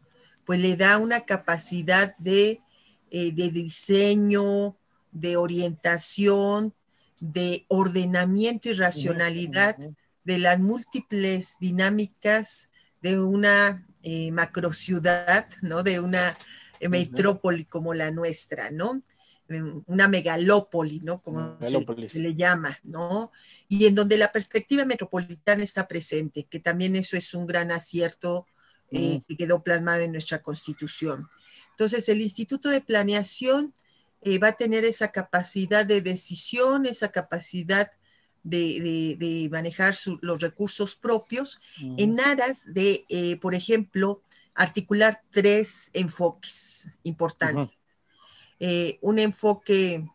pues 0.46 0.60
le 0.60 0.76
da 0.76 1.00
una 1.00 1.22
capacidad 1.22 2.16
de, 2.20 2.60
eh, 3.10 3.32
de 3.32 3.50
diseño, 3.50 4.76
de 5.12 5.38
orientación, 5.38 6.76
de 7.20 7.66
ordenamiento 7.68 8.70
y 8.70 8.74
racionalidad 8.74 9.78
de 10.24 10.38
las 10.38 10.60
múltiples 10.60 11.56
dinámicas 11.60 12.70
de 13.02 13.20
una 13.20 13.86
eh, 14.04 14.32
macrociudad, 14.32 15.48
¿no? 15.62 15.84
De 15.84 16.00
una 16.00 16.38
metrópoli 16.82 17.66
como 17.66 17.94
la 17.94 18.12
nuestra, 18.12 18.72
¿no? 18.72 19.02
Em, 19.50 19.84
una 19.88 20.08
megalópoli, 20.08 21.00
¿no? 21.02 21.22
Como 21.22 21.58
se, 21.60 22.20
le 22.20 22.36
llama, 22.36 22.78
¿no? 22.84 23.32
Y 23.68 23.88
en 23.88 23.96
donde 23.96 24.18
la 24.18 24.32
perspectiva 24.32 24.86
metropolitana 24.86 25.64
está 25.64 25.88
presente, 25.88 26.46
que 26.50 26.60
también 26.60 26.96
eso 26.96 27.18
es 27.18 27.34
un 27.34 27.48
gran 27.48 27.72
acierto 27.72 28.46
eh, 28.92 29.22
que 29.28 29.38
quedó 29.38 29.64
plasmado 29.64 30.02
en 30.04 30.12
nuestra 30.12 30.44
constitución. 30.44 31.28
Entonces, 31.72 32.10
el 32.10 32.22
Instituto 32.22 32.70
de 32.70 32.82
Planeación 32.82 33.74
eh, 34.22 34.38
va 34.38 34.50
a 34.50 34.54
tener 34.54 34.84
esa 34.84 35.12
capacidad 35.12 35.86
de 35.86 36.02
decisión, 36.02 36.86
esa 36.86 37.10
capacidad 37.12 37.90
de, 38.44 39.48
manejar 39.52 39.96
los 40.22 40.42
recursos 40.42 40.96
propios 40.96 41.60
en 41.98 42.20
aras 42.20 42.74
de, 42.74 43.06
eh, 43.10 43.38
por 43.38 43.56
ejemplo, 43.56 44.22
articular 44.56 45.22
tres 45.30 45.90
enfoques 45.94 46.88
importantes. 47.04 47.76
Eh, 48.60 48.98
un 49.02 49.20
enfoque 49.20 50.06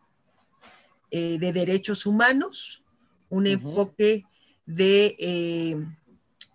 de 1.11 1.53
derechos 1.53 2.07
humanos, 2.07 2.83
un 3.29 3.47
enfoque 3.47 4.25
de, 4.67 5.87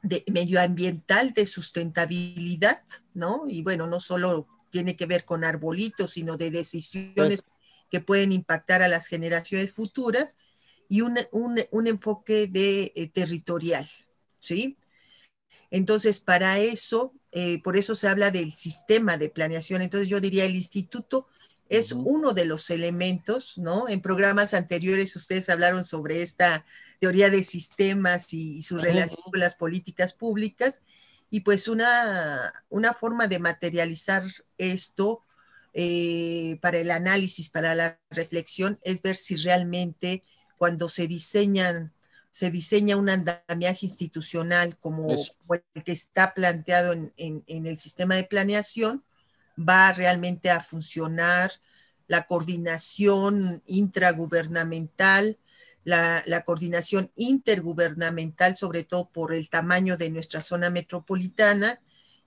de, 0.03 0.23
medioambiental, 0.27 1.31
de 1.33 1.47
sustentabilidad, 1.47 2.81
¿no? 3.13 3.45
Y 3.47 3.63
bueno, 3.63 3.87
no 3.87 4.01
solo 4.01 4.47
tiene 4.69 4.95
que 4.95 5.05
ver 5.05 5.25
con 5.25 5.43
arbolitos, 5.43 6.11
sino 6.11 6.37
de 6.37 6.51
decisiones 6.51 7.43
que 7.89 7.99
pueden 7.99 8.31
impactar 8.31 8.81
a 8.81 8.87
las 8.87 9.07
generaciones 9.07 9.73
futuras 9.73 10.35
y 10.87 11.01
un, 11.01 11.17
enfoque 11.87 12.47
de 12.47 12.91
eh, 12.95 13.07
territorial, 13.07 13.87
¿sí? 14.39 14.77
Entonces, 15.71 16.19
para 16.19 16.57
eso, 16.59 17.13
eh, 17.31 17.61
por 17.61 17.77
eso 17.77 17.93
se 17.93 18.07
habla 18.07 18.31
del 18.31 18.53
sistema 18.53 19.17
de 19.17 19.29
planeación. 19.29 19.81
Entonces, 19.81 20.09
yo 20.09 20.19
diría, 20.19 20.45
el 20.45 20.55
instituto 20.55 21.27
es 21.69 21.91
uno 21.91 22.33
de 22.33 22.45
los 22.45 22.71
elementos, 22.71 23.57
¿no? 23.59 23.87
En 23.87 24.01
programas 24.01 24.55
anteriores 24.55 25.15
ustedes 25.15 25.49
hablaron 25.49 25.85
sobre 25.85 26.23
esta 26.23 26.65
teoría 26.99 27.29
de 27.29 27.43
sistemas 27.43 28.33
y, 28.33 28.63
su 28.63 28.79
relación 28.79 29.21
con 29.31 29.39
las 29.39 29.53
políticas 29.53 30.13
públicas, 30.13 30.81
y 31.29 31.41
pues 31.41 31.67
una, 31.67 32.53
una 32.69 32.93
forma 32.93 33.27
de 33.27 33.39
materializar 33.39 34.23
esto 34.57 35.23
eh, 35.73 36.57
para 36.61 36.79
el 36.79 36.89
análisis, 36.89 37.49
para 37.49 37.75
la 37.75 37.99
reflexión, 38.09 38.79
es 38.83 39.01
ver 39.01 39.15
si 39.15 39.35
realmente 39.35 40.23
cuando 40.57 40.89
se 40.89 41.07
diseñan, 41.07 41.93
se 42.31 42.49
diseña 42.49 42.97
un 42.97 43.09
andamiaje 43.09 43.85
institucional 43.85 44.77
como, 44.77 45.11
el 45.13 45.83
que 45.83 45.91
está 45.91 46.33
planteado 46.33 46.93
en, 46.93 47.43
el 47.47 47.77
sistema 47.77 48.15
de 48.15 48.23
planeación, 48.23 49.03
va 49.57 49.93
realmente 49.93 50.49
a 50.49 50.59
funcionar 50.59 51.51
la 52.07 52.25
coordinación 52.25 53.61
intragubernamental, 53.67 55.37
la, 55.83 56.23
la, 56.25 56.43
coordinación 56.43 57.11
intergubernamental, 57.15 58.55
sobre 58.55 58.83
todo 58.83 59.09
por 59.09 59.33
el 59.33 59.49
tamaño 59.49 59.97
de 59.97 60.09
nuestra 60.09 60.41
zona 60.41 60.69
metropolitana, 60.69 61.81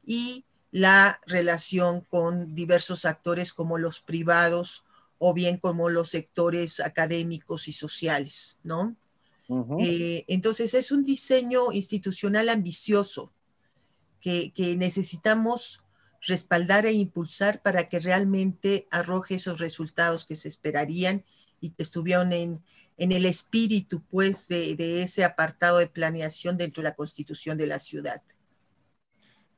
y 0.04 0.44
la 0.70 1.20
relación 1.26 2.00
con 2.00 2.54
diversos 2.54 3.04
actores 3.04 3.52
como 3.52 3.78
los 3.78 4.00
privados 4.00 4.84
o 5.18 5.34
bien 5.34 5.58
como 5.58 5.90
los 5.90 6.10
sectores 6.10 6.80
académicos 6.80 7.68
y 7.68 7.72
sociales, 7.72 8.58
¿no? 8.64 8.96
Eh, 9.78 10.24
entonces 10.28 10.72
es 10.72 10.90
un 10.90 11.04
diseño 11.04 11.72
institucional 11.72 12.48
ambicioso 12.48 13.32
que, 14.20 14.52
necesitamos 14.78 15.82
respaldar 16.22 16.86
e 16.86 16.92
impulsar 16.92 17.60
para 17.60 17.88
que 17.88 18.00
realmente 18.00 18.86
arroje 18.90 19.34
esos 19.34 19.58
resultados 19.60 20.24
que 20.24 20.36
se 20.36 20.48
esperarían 20.48 21.24
y 21.60 21.70
que 21.70 21.82
estuvieron 21.82 22.32
en, 22.32 22.62
el 22.98 23.24
espíritu, 23.24 24.02
pues, 24.08 24.48
de, 24.48 24.76
de, 24.76 25.02
ese 25.02 25.24
apartado 25.24 25.78
de 25.78 25.86
planeación 25.86 26.58
dentro 26.58 26.82
de 26.82 26.90
la 26.90 26.94
constitución 26.94 27.56
de 27.56 27.66
la 27.66 27.78
ciudad. 27.78 28.22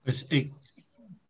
Pues 0.05 0.27
eh, 0.31 0.51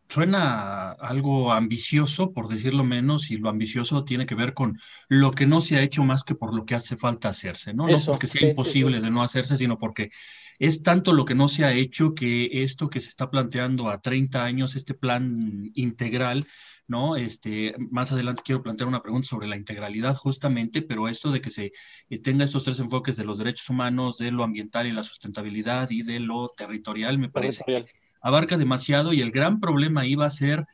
suena 0.09 0.93
algo 0.93 1.53
ambicioso, 1.53 2.33
por 2.33 2.49
decirlo 2.49 2.85
menos, 2.85 3.31
y 3.31 3.39
lo 3.39 3.49
ambicioso 3.49 4.05
tiene 4.05 4.27
que 4.27 4.35
ver 4.35 4.55
con 4.55 4.79
lo 5.09 5.33
que 5.33 5.47
no 5.47 5.61
se 5.61 5.77
ha 5.77 5.83
hecho 5.83 6.05
más 6.05 6.25
que 6.25 6.35
por 6.35 6.55
lo 6.55 6.65
que 6.65 6.75
hace 6.75 6.97
falta 6.97 7.31
hacerse, 7.31 7.75
¿no? 7.75 7.89
no 7.89 7.97
porque 8.07 8.29
sea 8.29 8.49
imposible 8.49 9.01
de 9.01 9.11
no 9.11 9.23
hacerse, 9.23 9.57
sino 9.57 9.79
porque 9.79 10.11
es 10.59 10.83
tanto 10.83 11.13
lo 11.13 11.25
que 11.25 11.35
no 11.35 11.49
se 11.49 11.65
ha 11.65 11.73
hecho 11.73 12.15
que 12.15 12.63
esto 12.63 12.89
que 12.89 13.01
se 13.01 13.09
está 13.09 13.31
planteando 13.31 13.89
a 13.89 14.01
30 14.01 14.45
años, 14.45 14.77
este 14.77 14.95
plan 14.95 15.73
integral, 15.75 16.47
¿no? 16.87 17.17
Este, 17.17 17.75
más 17.79 18.13
adelante 18.13 18.43
quiero 18.45 18.63
plantear 18.63 18.89
una 18.89 19.03
pregunta 19.03 19.29
sobre 19.29 19.49
la 19.49 19.57
integralidad 19.57 20.17
justamente, 20.17 20.83
pero 20.83 21.09
esto 21.09 21.31
de 21.31 21.41
que 21.41 21.51
se 21.51 21.73
eh, 22.11 22.19
tenga 22.19 22.45
estos 22.45 22.65
tres 22.65 22.79
enfoques 22.81 23.17
de 23.17 23.25
los 23.25 23.39
derechos 23.39 23.69
humanos, 23.71 24.19
de 24.19 24.31
lo 24.31 24.45
ambiental 24.45 24.87
y 24.87 24.93
la 24.93 25.03
sustentabilidad 25.03 25.91
y 25.91 26.03
de 26.03 26.21
lo 26.21 26.49
territorial, 26.49 27.19
me 27.19 27.29
parece 27.29 27.65
abarca 28.25 28.57
demasiado 28.57 29.13
y 29.13 29.21
el 29.21 29.31
gran 29.31 29.61
problema 29.61 30.07
iba 30.07 30.25
a 30.25 30.31
ser 30.31 30.65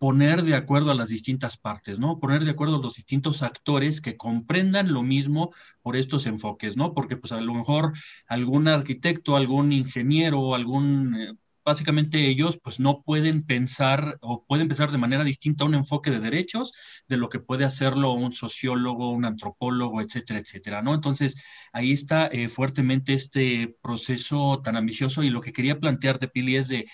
poner 0.00 0.42
de 0.44 0.54
acuerdo 0.54 0.90
a 0.90 0.94
las 0.94 1.10
distintas 1.10 1.58
partes, 1.58 1.98
¿no? 1.98 2.18
Poner 2.18 2.44
de 2.44 2.50
acuerdo 2.50 2.76
a 2.76 2.80
los 2.80 2.96
distintos 2.96 3.42
actores 3.42 4.00
que 4.00 4.16
comprendan 4.16 4.92
lo 4.92 5.02
mismo 5.02 5.52
por 5.82 5.94
estos 5.94 6.24
enfoques, 6.24 6.76
¿no? 6.76 6.94
Porque 6.94 7.18
pues 7.18 7.32
a 7.32 7.40
lo 7.40 7.52
mejor 7.52 7.92
algún 8.26 8.66
arquitecto, 8.66 9.36
algún 9.36 9.72
ingeniero, 9.72 10.54
algún, 10.54 11.16
eh, 11.16 11.34
básicamente 11.70 12.26
ellos 12.26 12.58
pues 12.62 12.80
no 12.80 13.02
pueden 13.02 13.44
pensar 13.44 14.18
o 14.20 14.44
pueden 14.44 14.66
pensar 14.68 14.90
de 14.90 14.98
manera 14.98 15.22
distinta 15.22 15.64
un 15.64 15.74
enfoque 15.74 16.10
de 16.10 16.18
derechos 16.18 16.72
de 17.08 17.16
lo 17.16 17.28
que 17.28 17.38
puede 17.38 17.64
hacerlo 17.64 18.12
un 18.12 18.32
sociólogo, 18.32 19.12
un 19.12 19.24
antropólogo, 19.24 20.00
etcétera, 20.00 20.40
etcétera, 20.40 20.82
¿no? 20.82 20.94
Entonces, 20.94 21.36
ahí 21.72 21.92
está 21.92 22.26
eh, 22.26 22.48
fuertemente 22.48 23.14
este 23.14 23.76
proceso 23.82 24.60
tan 24.64 24.76
ambicioso 24.76 25.22
y 25.22 25.30
lo 25.30 25.40
que 25.40 25.52
quería 25.52 25.78
plantear 25.78 26.18
de 26.18 26.28
Pili 26.28 26.56
es 26.56 26.68
de 26.68 26.86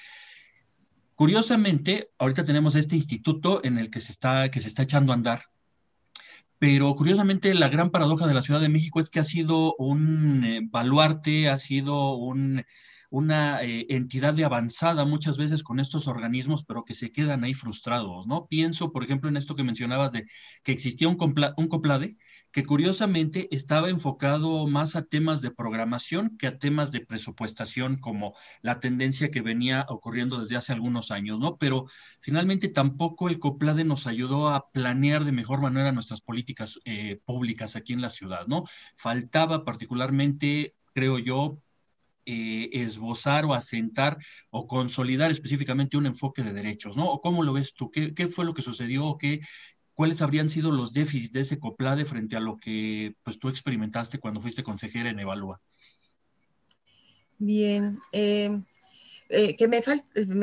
Curiosamente, 1.15 2.11
ahorita 2.19 2.45
tenemos 2.45 2.75
este 2.75 2.95
instituto 2.95 3.65
en 3.65 3.79
el 3.79 3.89
que 3.91 4.03
se 4.03 4.13
está, 4.13 4.51
que 4.51 4.61
se 4.61 4.69
está 4.69 4.83
echando 4.83 5.13
a 5.13 5.15
andar, 5.15 5.45
pero 6.59 6.95
curiosamente 6.95 7.55
la 7.55 7.71
gran 7.71 7.89
paradoja 7.91 8.27
de 8.27 8.35
la 8.35 8.43
Ciudad 8.43 8.61
de 8.61 8.69
México 8.69 9.01
es 9.01 9.09
que 9.09 9.21
ha 9.21 9.25
sido 9.25 9.75
un 9.79 10.45
eh, 10.45 10.61
baluarte, 10.71 11.49
ha 11.49 11.57
sido 11.57 12.17
un, 12.17 12.67
una 13.11 13.63
eh, 13.63 13.87
entidad 13.89 14.35
de 14.35 14.45
avanzada 14.45 15.05
muchas 15.05 15.37
veces 15.37 15.63
con 15.63 15.81
estos 15.81 16.09
organismos, 16.09 16.65
pero 16.65 16.85
que 16.85 16.95
se 16.95 17.13
quedan 17.13 17.45
ahí 17.45 17.55
frustrados, 17.55 18.27
¿no? 18.27 18.47
Pienso, 18.47 18.93
por 18.93 19.05
ejemplo, 19.05 19.29
en 19.29 19.37
esto 19.37 19.57
que 19.57 19.63
mencionabas 19.63 20.13
de 20.13 20.27
que 20.63 20.73
existía 20.73 21.09
un, 21.09 21.17
un 21.57 21.69
COPLADE 21.69 22.17
que 22.57 22.65
curiosamente 22.65 23.49
estaba 23.51 23.91
enfocado 23.91 24.67
más 24.67 24.97
a 24.97 25.03
temas 25.03 25.43
de 25.43 25.51
programación 25.51 26.39
que 26.39 26.47
a 26.47 26.59
temas 26.59 26.91
de 26.91 27.05
presupuestación, 27.05 27.99
como 27.99 28.35
la 28.63 28.81
tendencia 28.81 29.31
que 29.31 29.43
venía 29.43 29.85
ocurriendo 29.91 30.41
desde 30.41 30.57
hace 30.57 30.73
algunos 30.73 31.11
años, 31.11 31.39
¿no? 31.39 31.59
Pero 31.59 31.85
finalmente 32.21 32.69
tampoco 32.69 33.29
el 33.29 33.39
COPLADE 33.39 33.85
nos 33.85 34.07
ayudó 34.07 34.49
a 34.49 34.71
planear 34.71 35.27
de 35.27 35.33
mejor 35.33 35.61
manera 35.61 35.93
nuestras 35.93 36.23
políticas 36.23 36.79
eh, 36.87 37.21
públicas 37.27 37.77
aquí 37.77 37.93
en 37.93 38.01
la 38.01 38.09
ciudad, 38.09 38.47
¿no? 38.47 38.65
Faltaba 38.97 39.65
particularmente, 39.65 40.75
creo 40.95 41.19
yo, 41.19 41.59
eh, 42.27 42.69
esbozar 42.73 43.45
o 43.45 43.55
asentar 43.55 44.19
o 44.51 44.67
consolidar 44.67 45.31
específicamente 45.31 45.97
un 45.97 46.07
enfoque 46.07 46.43
de 46.43 46.53
derechos, 46.53 46.97
¿no? 46.97 47.09
¿O 47.11 47.21
cómo 47.21 47.45
lo 47.45 47.53
ves 47.53 47.73
tú? 47.73 47.91
¿Qué, 47.91 48.29
fue 48.29 48.45
lo 48.45 48.53
que 48.53 48.63
sucedió? 48.63 49.17
¿Qué, 49.17 49.41
¿Cuáles 49.95 50.21
habrían 50.23 50.49
sido 50.49 50.73
los 50.73 50.93
déficits 50.93 51.33
de 51.33 51.41
ese 51.41 51.59
COPLADE 51.59 52.05
frente 52.05 52.37
a 52.37 52.41
lo 52.41 52.57
que 52.57 53.15
pues, 53.23 53.39
tú 53.39 53.49
experimentaste 53.49 54.19
cuando 54.19 54.41
fuiste 54.41 54.65
consejera 54.65 55.09
en 55.09 55.21
Evalúa? 55.21 55.61
Bien, 57.39 57.99
em, 58.13 58.65
eh, 59.29 59.57
que 59.57 59.69
me, 59.69 59.83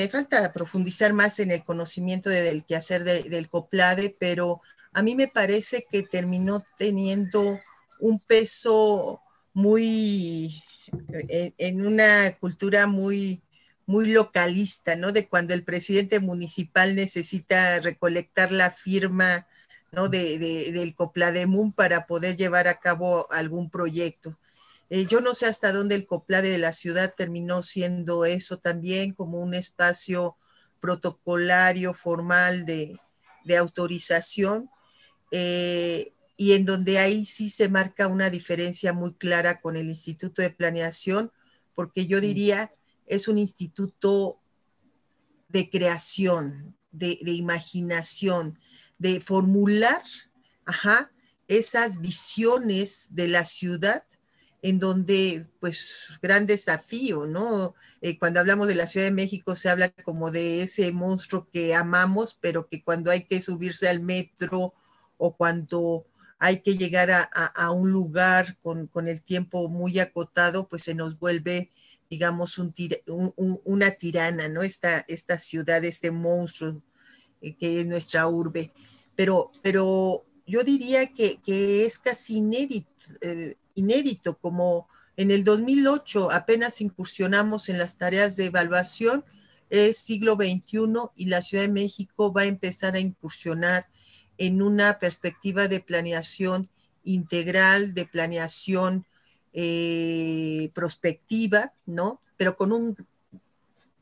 falta 0.08 0.54
profundizar 0.54 1.14
más 1.14 1.40
en 1.40 1.52
el 1.52 1.64
conocimiento 1.64 2.30
del 2.30 2.66
quehacer 2.66 3.04
del 3.04 3.50
COPLADE, 3.50 4.16
pero 4.18 4.62
a 4.94 5.02
mí 5.02 5.16
me 5.16 5.28
parece 5.28 5.86
que 5.92 6.04
terminó 6.04 6.64
teniendo 6.78 7.60
un 8.00 8.20
peso 8.20 9.22
muy 9.54 10.64
en 11.58 11.86
una 11.86 12.38
cultura 12.38 12.88
muy, 12.88 13.42
muy 13.86 14.12
localista, 14.12 14.96
¿no? 14.96 15.12
De 15.12 15.28
cuando 15.28 15.54
el 15.54 15.64
presidente 15.64 16.20
municipal 16.20 16.96
necesita 16.96 17.80
recolectar 17.80 18.52
la 18.52 18.72
firma, 18.72 19.48
¿no? 19.92 20.08
De, 20.08 20.38
del 20.72 20.96
Coplademum 20.96 21.72
para 21.72 22.08
poder 22.08 22.38
llevar 22.38 22.68
a 22.68 22.80
cabo 22.80 23.28
algún 23.32 23.70
proyecto. 23.70 24.38
Eh, 24.90 25.06
yo 25.08 25.22
no 25.22 25.34
sé 25.34 25.48
hasta 25.48 25.72
dónde 25.72 25.96
el 25.96 26.06
Coplade 26.06 26.50
de 26.50 26.58
la 26.58 26.74
ciudad 26.74 27.14
terminó 27.16 27.64
siendo 27.64 28.26
eso 28.26 28.58
también, 28.58 29.14
como 29.14 29.40
un 29.40 29.54
espacio 29.54 30.36
protocolario, 30.80 31.94
formal 31.94 32.66
de, 32.66 33.00
de 33.46 33.58
autorización. 33.58 34.70
Eh, 35.32 36.14
y 36.44 36.52
en 36.52 36.66
donde 36.66 37.00
ahí 37.00 37.26
sí 37.26 37.50
se 37.50 37.70
marca 37.70 38.10
una 38.10 38.30
diferencia 38.30 38.92
muy 38.92 39.14
clara 39.14 39.62
con 39.62 39.78
el 39.78 39.88
Instituto 39.88 40.42
de 40.42 40.50
Planeación, 40.50 41.32
porque 41.74 42.06
yo 42.06 42.20
diría 42.20 42.74
es 43.08 43.30
un 43.30 43.38
instituto 43.38 44.42
de 45.48 45.70
creación, 45.70 46.76
de, 46.92 47.18
imaginación, 47.28 48.60
de 48.98 49.22
formular 49.22 50.04
esas 51.48 52.02
visiones 52.02 53.08
de 53.12 53.30
la 53.30 53.46
ciudad 53.46 54.04
en 54.62 54.80
donde, 54.80 55.48
pues, 55.62 56.10
gran 56.22 56.46
desafío, 56.46 57.26
¿no? 57.26 57.74
Eh, 58.02 58.20
cuando 58.20 58.42
hablamos 58.42 58.68
de 58.68 58.76
la 58.76 58.88
Ciudad 58.88 59.06
de 59.06 59.12
México 59.12 59.56
se 59.56 59.70
habla 59.70 59.94
como 60.04 60.30
de 60.30 60.64
ese 60.64 60.92
monstruo 60.92 61.48
que 61.54 61.74
amamos, 61.74 62.38
pero 62.42 62.68
que 62.68 62.84
cuando 62.84 63.12
hay 63.12 63.24
que 63.24 63.42
subirse 63.42 63.88
al 63.88 64.02
metro 64.02 64.74
o 65.18 65.38
cuando 65.38 66.06
hay 66.44 66.60
que 66.60 66.76
llegar 66.76 67.10
a, 67.10 67.72
un 67.72 67.90
lugar 67.90 68.58
con, 68.62 69.08
el 69.08 69.24
tiempo 69.24 69.70
muy 69.70 70.00
acotado, 70.00 70.68
pues 70.68 70.84
se 70.84 70.94
nos 70.94 71.18
vuelve, 71.18 71.72
digamos, 72.10 72.60
una 73.08 73.92
tirana, 73.92 74.50
¿no? 74.50 74.62
Esta, 74.62 75.06
ciudad, 75.38 75.86
este 75.86 76.12
monstruo 76.12 76.82
eh, 77.40 77.56
que 77.56 77.80
es 77.80 77.88
nuestra 77.88 78.28
urbe. 78.28 78.74
Pero, 79.16 79.54
pero 79.62 80.26
yo 80.46 80.66
diría 80.66 81.14
que, 81.14 81.40
es 81.48 81.98
casi 81.98 82.40
inédito, 82.40 82.92
eh, 83.22 83.56
inédito, 83.76 84.38
como 84.38 84.90
en 85.16 85.32
el 85.32 85.46
2008 85.46 86.30
apenas 86.30 86.82
incursionamos 86.82 87.70
en 87.70 87.78
las 87.78 87.98
tareas 87.98 88.36
de 88.36 88.48
evaluación, 88.48 89.24
es 89.70 89.96
siglo 89.96 90.36
XXI 90.36 91.10
y 91.16 91.28
la 91.28 91.42
Ciudad 91.42 91.64
de 91.64 91.70
México 91.70 92.34
va 92.34 92.42
a 92.42 92.48
empezar 92.48 92.96
a 92.96 93.00
incursionar 93.00 93.88
en 94.38 94.62
una 94.62 95.00
perspectiva 95.00 95.68
de 95.68 95.80
planeación 95.80 96.70
integral, 97.04 97.94
de 97.94 98.06
planeación 98.06 99.06
eh, 99.54 100.72
prospectiva, 100.74 101.74
¿no? 101.86 102.20
Pero 102.38 102.58
con, 102.58 102.72
un, 102.72 102.96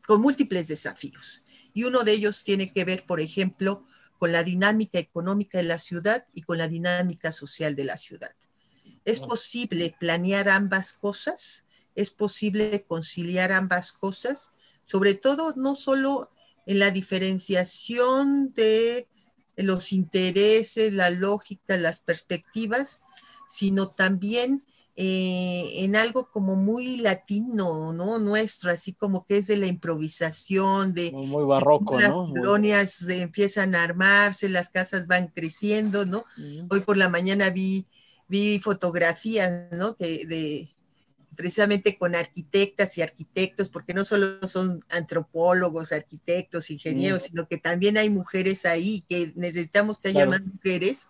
con 0.06 0.22
múltiples 0.22 0.67
desafíos. 0.67 1.41
Y 1.74 1.84
uno 1.84 2.04
de 2.04 2.13
ellos 2.13 2.44
tiene 2.44 2.72
que 2.72 2.86
ver, 2.86 3.06
por 3.06 3.20
ejemplo, 3.20 3.84
con 4.17 4.32
la 4.32 4.44
dinámica 4.44 5.00
económica 5.00 5.58
de 5.58 5.63
la 5.63 5.80
ciudad 5.80 6.26
y 6.34 6.44
con 6.44 6.58
la 6.58 6.67
dinámica 6.67 7.32
social 7.32 7.76
de 7.76 7.86
la 7.86 7.98
ciudad. 7.98 8.32
¿Es 9.04 9.20
posible 9.20 9.96
planear 10.00 10.48
ambas 10.48 10.94
cosas? 10.94 11.65
¿Es 11.96 12.12
posible 12.12 12.86
conciliar 12.88 13.52
ambas 13.52 13.91
cosas? 13.91 14.52
Sobre 14.86 15.15
todo, 15.15 15.54
no 15.58 15.76
solo 15.76 16.30
en 16.67 16.80
la 16.80 16.91
diferenciación 16.91 18.54
de 18.54 19.08
los 19.63 19.91
intereses, 19.91 20.93
la 20.93 21.10
lógica, 21.10 21.78
las 21.78 22.02
perspectivas, 22.02 23.02
sino 23.47 23.89
también 23.89 24.63
eh, 24.95 25.84
en 25.84 25.95
algo 25.95 26.30
como 26.32 26.56
muy 26.56 26.97
latino, 26.97 27.93
¿no? 27.93 28.19
Nuestro, 28.19 28.71
así 28.71 28.93
como 28.93 29.26
que 29.26 29.38
es 29.38 29.47
de 29.47 29.58
la 29.58 29.67
improvisación, 29.67 30.93
de... 30.93 31.12
Muy, 31.12 31.45
barroco, 31.45 31.97
las 31.97 32.15
colonias 32.15 33.08
empiezan 33.10 33.74
a 33.74 33.84
armarse, 33.84 34.50
las 34.50 34.69
casas 34.69 35.08
van 35.08 35.28
creciendo, 35.28 36.06
¿no? 36.06 36.26
Hoy 36.69 36.82
por 36.82 36.97
la 36.97 37.10
mañana 37.10 37.50
vi, 37.50 37.88
vi 38.28 38.60
fotografías, 38.60 39.71
¿no? 39.71 39.95
Que 39.95 40.26
de, 40.26 40.76
precisamente 41.36 41.98
con 41.98 42.15
arquitectas 42.15 42.98
y 42.98 43.02
arquitectos, 43.02 43.70
porque 43.70 43.94
no 43.94 44.06
solo 44.06 44.46
son 44.48 44.80
antropólogos, 44.89 45.91
arquitectos, 45.91 46.70
ingenieros, 46.72 47.24
sino 47.24 47.48
que 47.48 47.58
también 47.58 47.98
hay 47.98 48.10
mujeres 48.10 48.65
ahí, 48.65 49.04
que 49.10 49.32
necesitamos 49.36 50.00
que 50.00 50.10
haya 50.10 50.26
más 50.26 50.41
mujeres, 50.44 51.08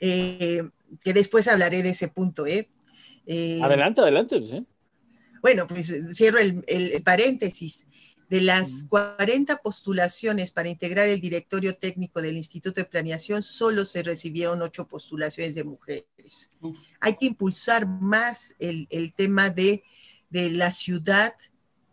eh, 0.00 0.68
que 1.02 1.12
después 1.12 1.48
hablaré 1.48 1.82
de 1.82 1.90
ese 1.90 2.08
punto. 2.08 2.46
¿eh? 2.46 2.68
eh 3.26 3.60
adelante, 3.62 4.00
adelante. 4.00 4.38
Pues, 4.38 4.62
bueno, 5.42 5.66
pues 5.66 6.14
cierro 6.14 6.38
el, 6.38 6.64
el 6.66 7.02
paréntesis. 7.02 7.86
De 8.28 8.42
las 8.42 8.84
40 8.88 9.56
postulaciones 9.62 10.52
para 10.52 10.68
integrar 10.68 11.06
el 11.06 11.20
directorio 11.20 11.72
técnico 11.72 12.20
del 12.20 12.36
Instituto 12.36 12.80
de 12.80 12.84
Planeación, 12.84 13.42
solo 13.42 13.86
se 13.86 14.02
recibieron 14.02 14.60
ocho 14.60 14.86
postulaciones 14.86 15.54
de 15.54 15.64
mujeres. 15.64 16.50
Hay 17.00 17.16
que 17.16 17.26
impulsar 17.26 17.86
más 17.86 18.54
el, 18.58 18.86
tema 19.14 19.48
de, 19.48 19.82
la 20.30 20.70
ciudad 20.70 21.34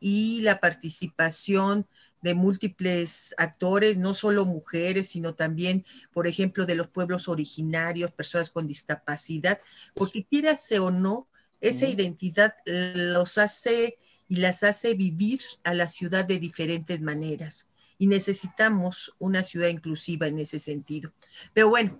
y 0.01 0.41
la 0.41 0.59
participación 0.59 1.87
de 2.21 2.33
múltiples 2.33 3.33
actores, 3.37 3.97
no 3.97 4.13
solo 4.13 4.45
mujeres, 4.45 5.07
sino 5.07 5.35
también, 5.35 5.85
por 6.11 6.27
ejemplo, 6.27 6.65
de 6.65 6.75
los 6.75 6.89
pueblos 6.89 7.27
originarios, 7.27 8.11
personas 8.11 8.49
con 8.49 8.67
discapacidad, 8.67 9.59
porque 9.93 10.25
quieras 10.25 10.69
o 10.79 10.91
no, 10.91 11.27
esa 11.61 11.87
identidad 11.87 12.55
los 12.65 13.37
hace 13.37 13.97
y 14.27 14.38
las 14.38 14.63
hace 14.63 14.93
vivir 14.93 15.41
a 15.63 15.73
la 15.73 15.88
ciudad 15.88 16.25
de 16.25 16.39
diferentes 16.39 17.01
maneras. 17.01 17.67
Y 17.97 18.07
necesitamos 18.07 19.13
una 19.19 19.41
ciudad 19.43 19.69
inclusiva 19.69 20.27
en 20.27 20.39
ese 20.39 20.59
sentido. 20.59 21.13
Pero 21.53 21.69
bueno, 21.69 21.97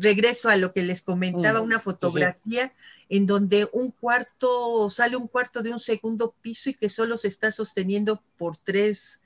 regreso 0.00 0.48
a 0.48 0.56
lo 0.56 0.72
que 0.72 0.82
les 0.82 1.02
comentaba, 1.02 1.60
mm, 1.60 1.64
una 1.64 1.80
fotografía 1.80 2.72
en 3.08 3.26
donde 3.26 3.68
un 3.72 3.90
cuarto, 3.90 4.88
sale 4.90 5.16
un 5.16 5.28
cuarto 5.28 5.62
de 5.62 5.70
un 5.70 5.80
segundo 5.80 6.34
piso 6.40 6.70
y 6.70 6.74
que 6.74 6.88
solo 6.88 7.18
se 7.18 7.28
está 7.28 7.52
sosteniendo 7.52 8.22
por 8.38 8.56
tres, 8.56 9.20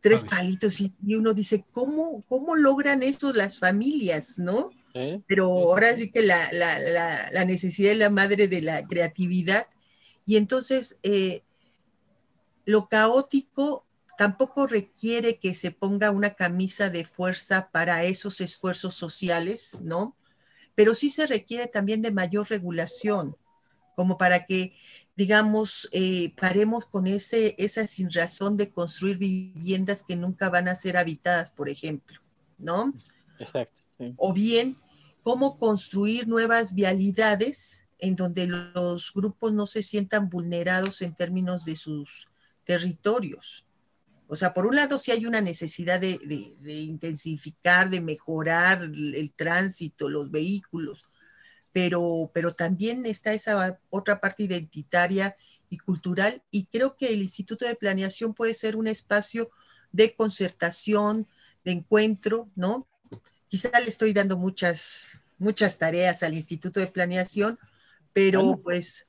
tres 0.00 0.22
palitos. 0.22 0.80
Y, 0.80 0.92
uno 1.16 1.34
dice, 1.34 1.64
¿cómo, 1.72 2.22
¿cómo 2.28 2.54
logran 2.54 3.02
eso 3.02 3.32
las 3.32 3.58
familias, 3.58 4.38
no? 4.38 4.70
Pero 5.26 5.46
ahora 5.46 5.94
sí 5.94 6.10
que 6.10 6.22
la, 6.22 6.52
la, 6.52 6.78
la, 7.30 7.44
necesidad 7.44 7.92
es 7.92 7.98
la 7.98 8.08
madre 8.10 8.48
de 8.48 8.62
la 8.62 8.86
creatividad. 8.86 9.66
Y 10.24 10.36
entonces, 10.36 10.96
eh, 11.02 11.42
lo 12.66 12.88
caótico 12.88 13.86
tampoco 14.18 14.66
requiere 14.66 15.38
que 15.38 15.54
se 15.54 15.70
ponga 15.70 16.10
una 16.10 16.34
camisa 16.34 16.90
de 16.90 17.04
fuerza 17.04 17.70
para 17.70 18.02
esos 18.02 18.40
esfuerzos 18.40 18.94
sociales, 18.94 19.80
¿no? 19.82 20.16
Pero 20.74 20.94
sí 20.94 21.10
se 21.10 21.26
requiere 21.26 21.68
también 21.68 22.02
de 22.02 22.10
mayor 22.10 22.50
regulación, 22.50 23.36
como 23.94 24.18
para 24.18 24.44
que, 24.44 24.74
digamos, 25.16 25.88
eh, 25.92 26.34
paremos 26.36 26.84
con 26.86 27.06
ese, 27.06 27.54
esa 27.58 27.86
sin 27.86 28.10
razón 28.12 28.56
de 28.56 28.70
construir 28.70 29.16
viviendas 29.16 30.02
que 30.02 30.16
nunca 30.16 30.50
van 30.50 30.68
a 30.68 30.74
ser 30.74 30.96
habitadas, 30.96 31.50
por 31.50 31.68
ejemplo, 31.68 32.20
¿no? 32.58 32.92
Exacto. 33.38 33.82
O 34.16 34.32
bien, 34.32 34.76
cómo 35.22 35.58
construir 35.58 36.26
nuevas 36.26 36.74
vialidades 36.74 37.82
en 37.98 38.16
donde 38.16 38.46
los 38.46 39.12
grupos 39.14 39.52
no 39.52 39.66
se 39.66 39.82
sientan 39.82 40.28
vulnerados 40.28 41.00
en 41.00 41.14
términos 41.14 41.64
de 41.64 41.76
sus 41.76 42.28
territorios. 42.66 43.64
O 44.28 44.36
sea, 44.36 44.52
por 44.52 44.66
un 44.66 44.76
lado 44.76 44.98
sí 44.98 45.12
hay 45.12 45.24
una 45.24 45.40
necesidad 45.40 46.00
de, 46.00 46.18
intensificar, 46.66 47.88
de 47.88 48.00
mejorar 48.00 48.82
el, 48.82 49.32
tránsito, 49.34 50.10
los 50.10 50.30
vehículos, 50.30 51.04
pero, 51.72 52.30
pero 52.34 52.52
también 52.52 53.06
está 53.06 53.32
esa 53.32 53.78
otra 53.88 54.20
parte 54.20 54.42
identitaria 54.42 55.36
y 55.70 55.78
cultural 55.78 56.42
y 56.50 56.66
creo 56.66 56.96
que 56.96 57.08
el 57.08 57.22
Instituto 57.22 57.66
de 57.66 57.76
Planeación 57.76 58.34
puede 58.34 58.54
ser 58.54 58.76
un 58.76 58.88
espacio 58.88 59.50
de 59.92 60.14
concertación, 60.14 61.28
de 61.64 61.72
encuentro, 61.72 62.50
¿no? 62.56 62.88
Quizá 63.48 63.78
le 63.80 63.88
estoy 63.88 64.12
dando 64.12 64.36
muchas, 64.36 65.08
muchas 65.38 65.78
tareas 65.78 66.24
al 66.24 66.34
Instituto 66.34 66.80
de 66.80 66.88
Planeación, 66.88 67.58
pero 68.12 68.60
pues 68.62 69.06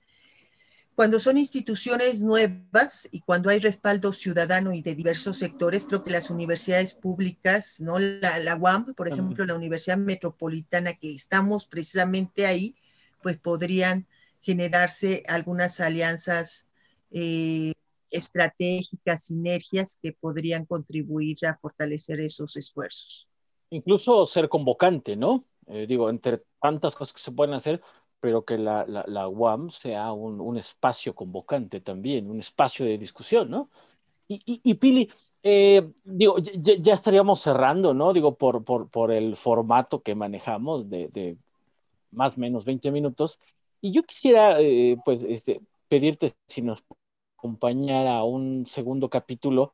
cuando 0.97 1.19
son 1.19 1.38
instituciones 1.38 2.21
nuevas 2.21 3.07
y 3.12 3.21
cuando 3.21 3.51
hay 3.51 3.60
respaldo 3.60 4.12
ciudadano 4.12 4.73
y 4.73 4.81
de 4.81 4.95
diversos 4.95 5.38
sectores, 5.38 5.86
creo 5.86 6.03
que 6.03 6.10
las 6.10 6.31
universidades 6.31 6.95
públicas, 6.95 7.79
¿no? 7.79 7.99
La, 7.99 8.39
la 8.39 8.55
UAM, 8.55 8.95
por 8.95 9.07
ejemplo, 9.07 9.45
la 9.45 9.53
Universidad 9.53 9.97
Metropolitana, 9.97 10.95
que 10.95 11.13
estamos 11.13 11.67
precisamente 11.67 12.47
ahí, 12.47 12.73
pues 13.21 13.38
podrían 13.38 14.07
generarse 14.41 15.21
algunas 15.27 15.79
alianzas 15.81 16.67
eh, 17.12 17.73
estratégicas, 18.10 19.25
sinergias 19.25 19.99
que 20.01 20.13
podrían 20.13 20.65
contribuir 20.65 21.45
a 21.45 21.60
fortalecer 21.60 22.21
esos 22.21 22.57
esfuerzos. 22.57 23.27
Incluso 23.69 24.25
ser 24.25 24.49
convocante, 24.49 25.15
¿no? 25.15 25.45
Eh, 25.67 25.86
digo, 25.88 26.10
entre 26.10 26.41
tantas 26.60 26.95
cosas 26.95 27.13
que 27.13 27.21
se 27.21 27.31
pueden 27.31 27.53
hacer, 27.53 27.83
pero 28.19 28.45
que 28.45 28.58
la, 28.58 28.86
la, 28.86 29.27
UAM 29.27 29.69
sea 29.69 30.12
un, 30.12 30.41
un, 30.41 30.58
espacio 30.58 31.13
convocante 31.13 31.82
también, 31.82 32.30
un 32.30 32.39
espacio 32.39 32.86
de 32.86 32.97
discusión, 32.97 33.49
¿no? 33.49 33.69
Y, 34.27 34.41
y, 34.45 34.73
Pili, 34.73 35.10
eh, 35.41 35.89
digo, 36.03 36.38
ya, 36.39 36.93
estaríamos 36.93 37.39
cerrando, 37.39 37.93
¿no? 37.93 38.12
Digo, 38.12 38.36
por, 38.36 38.65
por, 38.65 38.89
por 38.89 39.12
el 39.12 39.38
formato 39.38 40.01
que 40.01 40.15
manejamos 40.15 40.89
de, 40.89 41.08
de, 41.08 41.38
más 42.12 42.38
o 42.38 42.41
menos 42.41 42.65
20 42.65 42.91
minutos. 42.91 43.39
Y 43.80 43.91
yo 43.91 44.03
quisiera, 44.03 44.60
eh, 44.60 44.97
pues, 45.06 45.23
este, 45.23 45.62
pedirte 45.88 46.34
si 46.47 46.62
nos 46.62 46.84
acompañara 47.38 48.17
a 48.17 48.23
un 48.25 48.65
segundo 48.65 49.10
capítulo 49.10 49.73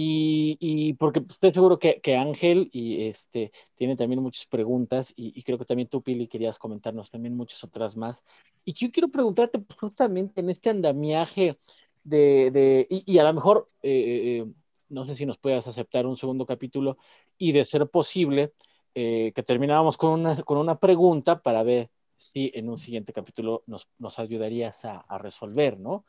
y, 0.00 0.94
porque 0.94 1.22
estoy 1.28 1.52
seguro 1.52 1.78
que, 1.78 2.00
Ángel 2.16 2.68
y 2.72 3.06
este, 3.06 3.52
tiene 3.74 3.96
también 3.96 4.22
muchas 4.22 4.46
preguntas 4.46 5.12
y, 5.16 5.42
creo 5.42 5.58
que 5.58 5.64
también 5.64 5.88
tú, 5.88 6.02
Pili, 6.02 6.28
querías 6.28 6.58
comentarnos 6.58 7.10
también 7.10 7.36
muchas 7.36 7.64
otras 7.64 7.96
más. 7.96 8.24
Y 8.64 8.74
yo 8.74 8.90
quiero 8.92 9.08
preguntarte 9.08 9.58
pues, 9.58 9.78
justamente 9.78 10.40
en 10.40 10.50
este 10.50 10.70
andamiaje 10.70 11.58
de, 12.04 12.86
y, 12.88 13.18
a 13.18 13.24
lo 13.24 13.32
mejor, 13.32 13.68
eh, 13.82 14.44
eh, 14.44 14.46
no 14.88 15.04
sé 15.04 15.16
si 15.16 15.26
nos 15.26 15.38
puedas 15.38 15.66
aceptar 15.66 16.06
un 16.06 16.16
segundo 16.16 16.46
capítulo 16.46 16.98
y 17.36 17.52
de 17.52 17.64
ser 17.64 17.88
posible, 17.88 18.52
eh, 18.94 19.32
que 19.34 19.42
terminábamos 19.42 19.96
con 19.96 20.10
una, 20.20 20.36
con 20.42 20.58
una 20.58 20.78
pregunta 20.78 21.42
para 21.42 21.62
ver 21.62 21.90
si 22.16 22.50
en 22.54 22.68
un 22.68 22.78
siguiente 22.78 23.12
capítulo 23.12 23.62
nos, 23.66 23.88
nos 23.98 24.18
ayudarías 24.18 24.84
a, 24.84 24.98
a 25.00 25.18
resolver, 25.18 25.78
¿no? 25.78 26.04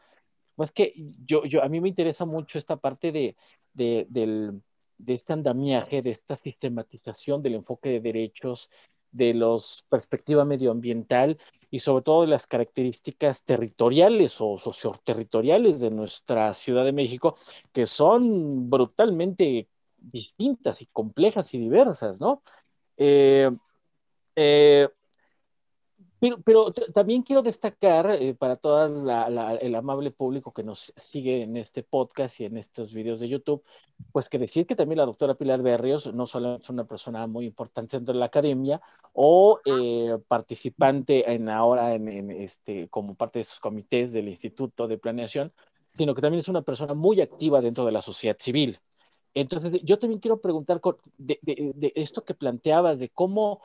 Pues 0.60 0.72
que 0.74 0.94
yo, 1.26 1.46
yo, 1.46 1.64
a 1.64 1.70
mí 1.70 1.80
me 1.80 1.88
interesa 1.88 2.26
mucho 2.26 2.58
esta 2.58 2.76
parte 2.76 3.14
de, 3.14 3.38
de, 3.74 4.06
del, 4.10 4.62
de 4.98 5.14
este 5.14 5.34
andamiaje, 5.34 6.02
de 6.02 6.12
esta 6.12 6.38
sistematización 6.38 7.42
del 7.42 7.56
enfoque 7.56 7.90
de 7.90 8.00
derechos, 8.00 8.70
de 9.12 9.34
la 9.34 9.58
perspectiva 9.90 10.46
medioambiental 10.46 11.40
y 11.72 11.80
sobre 11.80 12.04
todo 12.04 12.22
de 12.22 12.28
las 12.28 12.48
características 12.48 13.44
territoriales 13.44 14.40
o 14.40 14.58
socioterritoriales 14.58 15.80
de 15.80 15.92
nuestra 15.92 16.54
Ciudad 16.54 16.86
de 16.86 16.92
México, 16.92 17.36
que 17.72 17.86
son 17.86 18.70
brutalmente 18.70 19.68
distintas 19.98 20.82
y 20.82 20.88
complejas 20.88 21.54
y 21.54 21.60
diversas, 21.60 22.20
¿no? 22.20 22.42
Eh, 22.98 23.50
eh, 24.36 24.90
pero, 26.44 26.74
también 26.94 27.24
quiero 27.24 27.42
destacar 27.42 28.12
eh, 28.12 28.34
para 28.34 28.58
todo 28.58 28.86
el 28.86 29.76
amable 29.76 30.12
público 30.12 30.52
que 30.52 30.64
nos 30.64 30.92
sigue 30.98 31.44
en 31.44 31.56
este 31.56 31.82
podcast 31.82 32.42
y 32.42 32.46
en 32.46 32.58
estos 32.58 32.94
videos 32.94 33.22
de 33.22 33.30
YouTube, 33.30 33.64
pues 34.12 34.28
que 34.28 34.38
decir 34.38 34.68
que 34.68 34.76
también 34.76 34.98
la 34.98 35.06
doctora 35.06 35.36
Pilar 35.36 35.62
Berrios 35.62 36.14
no 36.14 36.26
solo 36.26 36.56
es 36.56 36.70
una 36.70 36.84
persona 36.84 37.26
muy 37.26 37.46
importante 37.46 37.96
dentro 37.96 38.14
de 38.14 38.20
la 38.20 38.26
academia 38.26 38.82
o 39.14 39.62
eh, 39.64 40.18
participante 40.28 41.32
en 41.32 41.48
ahora 41.48 41.96
en, 41.96 42.32
este, 42.32 42.90
como 42.90 43.16
parte 43.16 43.40
de 43.40 43.46
sus 43.46 43.62
comités 43.62 44.12
del 44.12 44.28
Instituto 44.28 44.88
de 44.90 44.98
Planeación, 44.98 45.54
sino 45.88 46.14
que 46.14 46.22
también 46.22 46.40
es 46.40 46.50
una 46.50 46.64
persona 46.64 46.94
muy 46.94 47.22
activa 47.22 47.62
dentro 47.62 47.86
de 47.86 47.94
la 47.94 48.02
sociedad 48.02 48.38
civil. 48.38 48.78
Entonces, 49.34 49.82
yo 49.84 49.98
también 50.00 50.20
quiero 50.20 50.42
preguntar 50.42 50.82
de 51.18 51.40
esto 51.96 52.26
que 52.26 52.34
planteabas, 52.34 53.00
de 53.00 53.10
cómo 53.10 53.62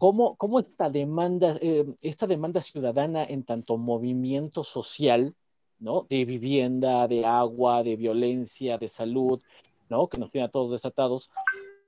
cómo, 0.00 0.34
cómo 0.36 0.58
esta, 0.60 0.88
demanda, 0.88 1.58
eh, 1.60 1.84
esta 2.00 2.26
demanda 2.26 2.62
ciudadana 2.62 3.22
en 3.22 3.44
tanto 3.44 3.76
movimiento 3.76 4.64
social, 4.64 5.34
¿no? 5.78 6.06
De 6.08 6.24
vivienda, 6.24 7.06
de 7.06 7.26
agua, 7.26 7.82
de 7.82 7.96
violencia, 7.96 8.78
de 8.78 8.88
salud, 8.88 9.42
¿no? 9.90 10.08
Que 10.08 10.16
nos 10.16 10.30
tiene 10.30 10.46
a 10.46 10.50
todos 10.50 10.70
desatados. 10.70 11.30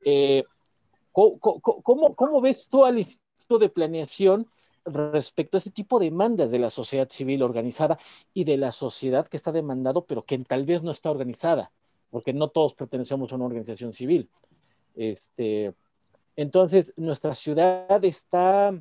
Eh, 0.05 0.44
¿cómo, 1.11 1.38
cómo, 1.40 2.14
cómo, 2.14 2.40
ves 2.42 2.68
tú 2.68 2.85
al 2.85 2.98
Instituto 2.98 3.59
de 3.59 3.70
Planeación 3.70 4.46
respecto 4.85 5.57
a 5.57 5.59
ese 5.59 5.70
tipo 5.70 5.98
de 5.98 6.11
demandas 6.11 6.51
de 6.51 6.59
la 6.59 6.68
sociedad 6.68 7.09
civil 7.09 7.42
organizada 7.42 7.98
y 8.35 8.44
de 8.44 8.59
la 8.59 8.72
sociedad 8.72 9.27
que 9.27 9.38
está 9.38 9.53
demandado, 9.53 10.05
pero 10.05 10.27
que 10.27 10.37
tal 10.40 10.66
vez 10.66 10.83
no 10.83 10.90
está 10.90 11.11
organizada? 11.11 11.72
Porque 12.11 12.35
no 12.35 12.48
todos 12.48 12.75
pertenecemos 12.75 13.33
a 13.33 13.37
una 13.37 13.46
organización 13.46 13.94
civil. 13.94 14.29
Este, 14.94 15.72
entonces, 16.37 16.92
nuestra 16.97 17.35
ciudad 17.35 18.05
está, 18.05 18.73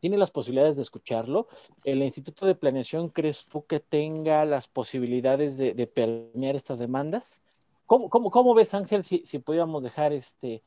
tiene 0.00 0.18
las 0.18 0.30
posibilidades 0.30 0.76
de 0.76 0.82
escucharlo. 0.82 1.48
¿El 1.84 2.02
Instituto 2.02 2.46
de 2.46 2.54
Planeación 2.54 3.08
crees 3.08 3.46
tú 3.46 3.64
que 3.66 3.80
tenga 3.80 4.44
las 4.44 4.68
posibilidades 4.68 5.56
de, 5.56 5.86
permear 5.86 6.56
estas 6.56 6.78
demandas? 6.78 7.40
¿Cómo, 7.86 8.08
cómo, 8.10 8.30
cómo 8.30 8.54
ves, 8.54 8.74
Ángel, 8.74 9.02
si, 9.02 9.22
si 9.24 9.38
pudiéramos 9.38 9.82
dejar 9.82 10.12
este, 10.12 10.62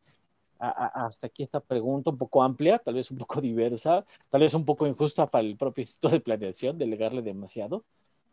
hasta 0.59 1.27
aquí 1.27 1.43
esta 1.43 1.59
pregunta 1.59 2.09
un 2.09 2.17
poco 2.17 2.43
amplia, 2.43 2.79
tal 2.79 2.95
vez 2.95 3.11
un 3.11 3.17
poco 3.17 3.41
diversa, 3.41 4.05
tal 4.29 4.41
vez 4.41 4.53
un 4.53 4.65
poco 4.65 4.87
injusta 4.87 5.27
para 5.27 5.45
el 5.45 5.57
propio 5.57 5.81
Instituto 5.81 6.09
de 6.09 6.19
Planeación, 6.19 6.77
delegarle 6.77 7.21
demasiado, 7.21 7.83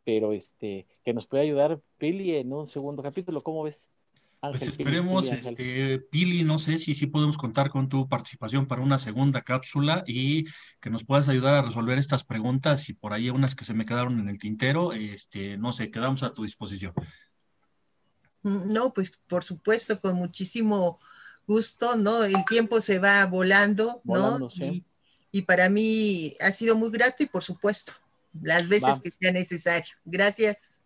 pero 0.05 0.33
este, 0.33 0.87
que 1.05 1.15
nos 1.15 1.27
puede 1.27 1.45
ayudar 1.45 1.81
Pili 1.99 2.37
en 2.37 2.53
un 2.53 2.67
segundo 2.67 3.03
capítulo, 3.03 3.43
¿cómo 3.43 3.63
ves? 3.63 3.91
Pues 4.51 4.63
esperemos, 4.63 5.27
Pili, 5.27 5.39
este, 5.39 5.99
Pili, 6.11 6.45
no 6.45 6.59
sé 6.59 6.79
si 6.79 6.95
sí 6.95 7.07
podemos 7.07 7.37
contar 7.37 7.71
con 7.71 7.89
tu 7.89 8.09
participación 8.09 8.67
para 8.67 8.83
una 8.83 8.99
segunda 8.99 9.43
cápsula 9.43 10.05
y 10.07 10.45
que 10.81 10.91
nos 10.91 11.05
puedas 11.05 11.29
ayudar 11.29 11.55
a 11.55 11.63
resolver 11.63 11.99
estas 11.99 12.25
preguntas 12.25 12.89
y 12.89 12.95
por 12.95 13.13
ahí 13.13 13.31
unas 13.31 13.55
que 13.55 13.65
se 13.65 13.75
me 13.75 13.87
quedaron 13.87 14.19
en 14.21 14.29
el 14.29 14.39
tintero, 14.39 14.93
este, 14.93 15.57
no 15.57 15.73
sé, 15.73 15.91
quedamos 15.91 16.23
a 16.23 16.33
tu 16.33 16.43
disposición. 16.43 16.93
Mm, 18.43 18.73
no, 18.73 18.93
pues 18.93 19.13
por 19.27 19.43
supuesto, 19.43 20.01
con 20.01 20.17
muchísimo 20.17 20.99
gusto, 21.47 21.97
¿no? 21.97 22.25
El 22.25 22.45
tiempo 22.45 22.81
se 22.81 22.99
va 22.99 23.25
volando, 23.27 24.01
¿no? 24.05 24.49
Y, 25.33 25.43
para 25.43 25.69
mí 25.69 26.37
ha 26.41 26.53
sido 26.53 26.77
muy 26.77 26.91
grato 26.91 27.25
y 27.25 27.27
por 27.27 27.43
supuesto, 27.43 27.93
las 28.41 28.69
veces 28.69 29.01
que 29.01 29.13
sea 29.21 29.33
necesario. 29.33 29.95
Gracias. 30.05 30.84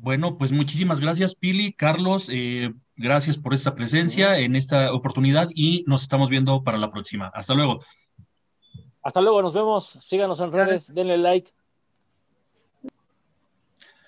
Bueno, 0.00 0.38
pues 0.38 0.50
muchísimas 0.50 1.00
gracias, 1.00 1.34
Pili, 1.34 1.72
Carlos. 1.72 2.28
Eh, 2.30 2.72
Gracias 3.02 3.38
por 3.38 3.54
esta 3.54 3.74
presencia 3.74 4.38
en 4.40 4.54
esta 4.56 4.92
oportunidad 4.92 5.48
y 5.54 5.84
nos 5.86 6.02
estamos 6.02 6.28
viendo 6.28 6.62
para 6.62 6.76
la 6.76 6.90
próxima. 6.90 7.30
Hasta 7.32 7.54
luego. 7.54 7.80
Hasta 9.02 9.22
luego, 9.22 9.40
nos 9.40 9.54
vemos. 9.54 9.96
Síganos 10.02 10.38
en 10.40 10.52
redes, 10.52 10.92
denle 10.92 11.16
like. 11.16 11.50